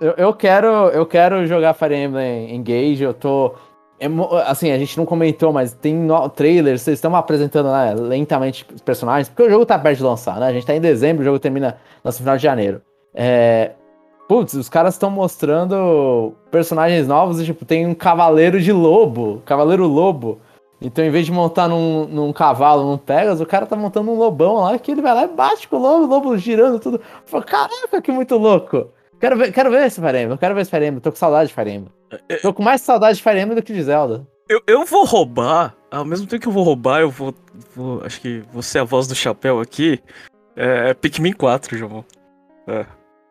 [0.00, 3.54] Eu, eu, quero, eu quero jogar Fire Emblem Engage, eu tô.
[4.46, 8.80] Assim, a gente não comentou, mas tem no, trailers, vocês estão apresentando né, lentamente os
[8.80, 10.46] personagens, porque o jogo tá perto de lançar, né?
[10.46, 12.80] A gente tá em dezembro, o jogo termina no final de janeiro.
[13.14, 13.72] É,
[14.30, 19.88] Putz, os caras estão mostrando personagens novos e, tipo, tem um cavaleiro de lobo, cavaleiro
[19.88, 20.38] lobo.
[20.82, 24.16] Então, em vez de montar num, num cavalo, num Pegas, o cara tá montando um
[24.16, 27.00] lobão lá que ele vai lá e bate com o lobo, o lobo girando tudo.
[27.26, 28.90] Falo, caraca, que muito louco.
[29.20, 31.00] Quero ver, quero ver esse Fire Emblem, quero ver esse Fire Emblem.
[31.00, 31.92] Tô com saudade de Fire Emblem.
[32.10, 34.26] É, é, Tô com mais saudade de Fire Emblem do que de Zelda.
[34.48, 37.34] Eu, eu vou roubar, ao mesmo tempo que eu vou roubar, eu vou,
[37.76, 40.00] vou acho que você é a voz do chapéu aqui.
[40.56, 42.04] É, é Pikmin 4, João.
[42.66, 42.86] É.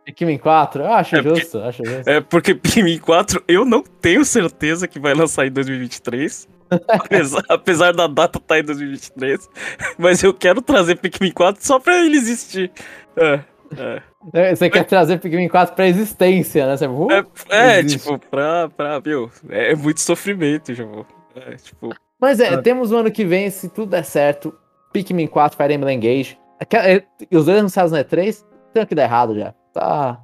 [0.05, 0.83] Pikmin 4?
[0.83, 2.09] Eu acho é justo, porque, acho justo.
[2.09, 6.47] É porque Pikmin 4 eu não tenho certeza que vai lançar em 2023.
[6.88, 9.49] Apesar, apesar, da data estar tá em 2023.
[9.97, 12.72] Mas eu quero trazer Pikmin 4 só pra ele existir.
[13.15, 13.39] É,
[13.78, 14.01] é.
[14.34, 16.78] é você quer trazer Pikmin 4 pra existência, né?
[16.78, 17.07] Você, uh,
[17.49, 19.32] é, é tipo, pra, pra, viu?
[19.49, 21.05] É muito sofrimento, João.
[21.36, 21.93] É, tipo.
[22.20, 24.53] Mas é, temos o ano que vem, se tudo der certo,
[24.91, 26.38] Pikmin 4, Fire Emblem Engage.
[26.74, 28.43] É, os dois anunciados no E3,
[28.74, 29.53] tem que dar errado já.
[29.74, 30.20] Tá.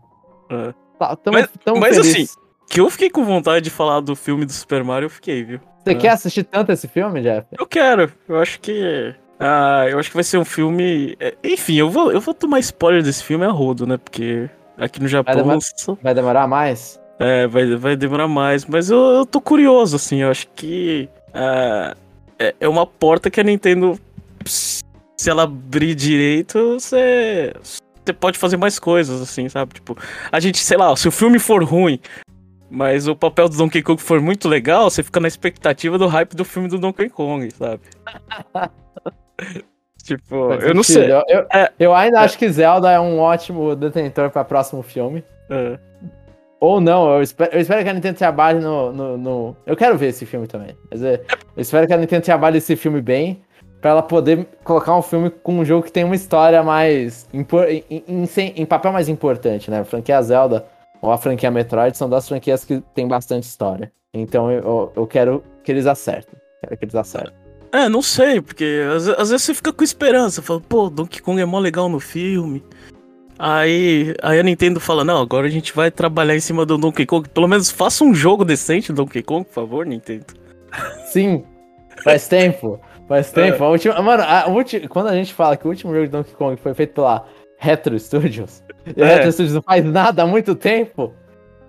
[0.49, 0.73] É.
[0.99, 2.25] tá tamo, mas tamo mas assim,
[2.69, 5.59] que eu fiquei com vontade de falar do filme do Super Mario, eu fiquei, viu?
[5.83, 5.95] Você é.
[5.95, 7.45] quer assistir tanto esse filme, Jeff?
[7.57, 8.11] Eu quero.
[8.27, 9.13] Eu acho que.
[9.39, 11.15] Ah, eu acho que vai ser um filme.
[11.19, 13.97] É, enfim, eu vou, eu vou tomar spoiler desse filme a rodo, né?
[13.97, 15.33] Porque aqui no Japão.
[15.33, 15.59] Vai demorar,
[16.01, 16.99] vai demorar mais?
[17.19, 18.65] É, vai, vai demorar mais.
[18.65, 20.21] Mas eu, eu tô curioso, assim.
[20.21, 21.07] Eu acho que.
[21.33, 21.95] Ah,
[22.39, 23.99] é, é uma porta que a Nintendo.
[24.45, 27.53] Se ela abrir direito, você
[28.05, 29.73] você pode fazer mais coisas, assim, sabe?
[29.73, 29.97] Tipo,
[30.31, 31.99] a gente, sei lá, se o filme for ruim,
[32.75, 36.35] mas o papel do Donkey Kong for muito legal, você fica na expectativa do hype
[36.35, 37.81] do filme do Donkey Kong, sabe?
[40.03, 41.09] tipo, eu não sei.
[41.09, 42.25] Eu, eu, é, eu ainda é.
[42.25, 45.23] acho que Zelda é um ótimo detentor para próximo filme.
[45.49, 45.79] É.
[46.59, 49.97] Ou não, eu espero, eu espero que a Nintendo trabalhe no, no, no, Eu quero
[49.97, 50.75] ver esse filme também.
[50.91, 51.21] Mas é,
[51.55, 53.41] eu espero que a Nintendo trabalhe esse filme bem
[53.79, 57.25] para ela poder colocar um filme com um jogo que tem uma história mais.
[57.33, 57.45] Em,
[57.89, 59.79] em, em, em, papel mais importante, né?
[59.79, 60.65] A franquia Zelda
[61.05, 63.91] ou a franquia Metroid são das franquias que tem bastante história.
[64.11, 66.39] Então eu, eu quero que eles acertem.
[66.61, 67.33] Quero que eles acertem.
[67.71, 71.39] É, não sei, porque às, às vezes você fica com esperança, fala, pô, Donkey Kong
[71.39, 72.63] é mó legal no filme.
[73.37, 77.05] Aí, aí a Nintendo fala, não, agora a gente vai trabalhar em cima do Donkey
[77.05, 77.29] Kong.
[77.29, 80.25] Pelo menos faça um jogo decente do Donkey Kong, por favor, Nintendo.
[81.05, 81.43] Sim,
[82.03, 82.79] faz tempo.
[83.07, 83.63] Faz tempo.
[83.63, 83.67] É.
[83.67, 86.33] A última, mano, a ulti, quando a gente fala que o último jogo de Donkey
[86.33, 87.25] Kong foi feito pela
[87.57, 88.63] Retro Studios,
[88.95, 89.05] é.
[89.05, 91.13] Retro Studios não faz nada há muito tempo,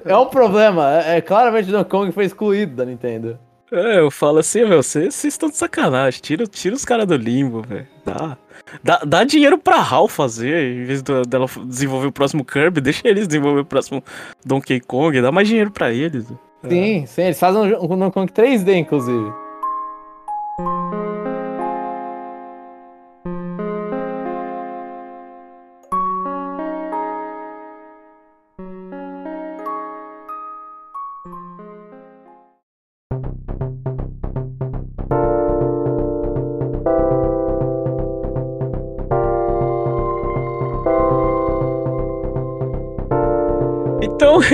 [0.04, 1.02] é um problema.
[1.02, 3.38] É, é claramente Donkey Kong foi excluído da Nintendo.
[3.72, 6.20] É, eu falo assim, meu, vocês, estão de sacanagem.
[6.20, 7.86] Tira, tira os caras do limbo, velho.
[8.04, 8.38] Dá,
[8.82, 13.26] dá, dá dinheiro pra HAL fazer, em vez dela desenvolver o próximo Kirby, deixa eles
[13.26, 14.02] desenvolver o próximo
[14.44, 16.26] Donkey Kong, dá mais dinheiro pra eles.
[16.68, 17.06] Sim, é.
[17.06, 19.32] sim, eles fazem um, um Donkey Kong 3D, inclusive.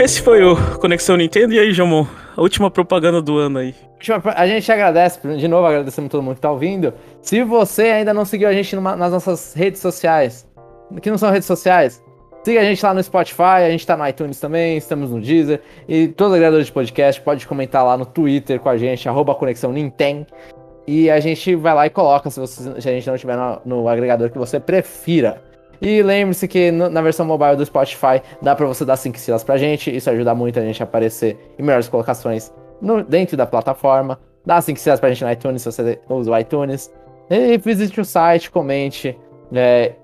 [0.03, 1.55] Esse foi o Conexão Nintendo.
[1.55, 2.05] E aí, Jamon,
[2.37, 3.75] a última propaganda do ano aí.
[4.35, 6.93] A gente agradece, de novo agradecemos todo mundo que tá ouvindo.
[7.21, 10.45] Se você ainda não seguiu a gente numa, nas nossas redes sociais,
[11.01, 12.03] que não são redes sociais,
[12.43, 15.61] siga a gente lá no Spotify, a gente tá no iTunes também, estamos no Deezer.
[15.89, 19.37] E todos os agregadores de podcast, pode comentar lá no Twitter com a gente, arroba
[19.37, 20.27] Conexão Nintendo.
[20.85, 23.61] E a gente vai lá e coloca se, você, se a gente não estiver no,
[23.65, 25.41] no agregador que você prefira.
[25.83, 29.57] E lembre-se que na versão mobile do Spotify dá para você dar 5 estrelas pra
[29.57, 34.17] gente, isso ajuda muito a gente a aparecer em melhores colocações no, dentro da plataforma.
[34.47, 36.89] Dá 5 estrelas pra gente no iTunes se você usa o iTunes.
[37.29, 39.19] E visite o site, comente.
[39.53, 39.95] É,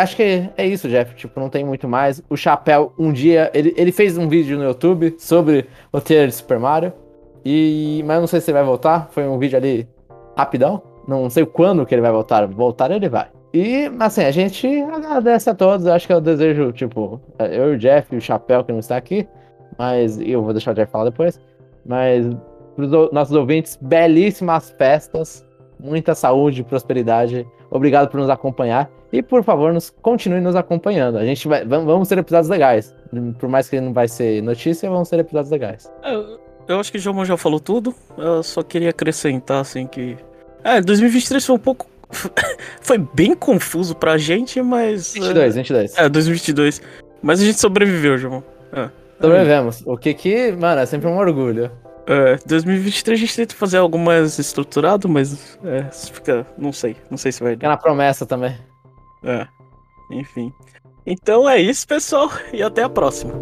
[0.00, 1.14] acho que é isso, Jeff.
[1.14, 2.22] Tipo, não tem muito mais.
[2.30, 6.34] O Chapéu, um dia, ele, ele fez um vídeo no YouTube sobre o trailer de
[6.34, 6.94] Super Mario.
[7.44, 9.08] E, mas não sei se ele vai voltar.
[9.10, 9.86] Foi um vídeo ali
[10.34, 10.82] rapidão.
[11.06, 12.46] Não sei quando que ele vai voltar.
[12.46, 13.35] Voltar ele vai.
[13.56, 15.86] E, assim, a gente agradece a todos.
[15.86, 18.98] Acho que eu desejo, tipo, eu e o Jeff e o Chapéu que não está
[18.98, 19.26] aqui,
[19.78, 21.40] mas eu vou deixar o Jeff falar depois.
[21.86, 22.26] Mas,
[22.74, 25.42] para os nossos ouvintes, belíssimas festas,
[25.80, 27.46] muita saúde prosperidade.
[27.70, 28.90] Obrigado por nos acompanhar.
[29.10, 31.16] E, por favor, nos continue nos acompanhando.
[31.16, 32.94] A gente vai, vamos ter episódios legais.
[33.38, 35.90] Por mais que não vai ser notícia, vamos ter episódios legais.
[36.04, 36.38] Eu,
[36.68, 37.94] eu acho que o João já falou tudo.
[38.18, 40.14] Eu só queria acrescentar, assim, que.
[40.62, 41.86] É, 2023 foi um pouco
[42.80, 45.14] foi bem confuso pra gente, mas.
[45.14, 45.98] 22, 22.
[45.98, 46.82] É, 2022.
[47.22, 48.44] Mas a gente sobreviveu, João.
[48.72, 48.88] É.
[49.20, 49.82] Sobrevivemos.
[49.86, 51.70] O que que, mano, é sempre um orgulho.
[52.06, 56.46] É, 2023 a gente tenta fazer algo mais estruturado, mas é, fica.
[56.56, 56.96] Não sei.
[57.10, 58.56] Não sei se vai Fica na promessa também.
[59.24, 59.46] É.
[60.12, 60.52] Enfim.
[61.04, 63.32] Então é isso, pessoal, e até a próxima.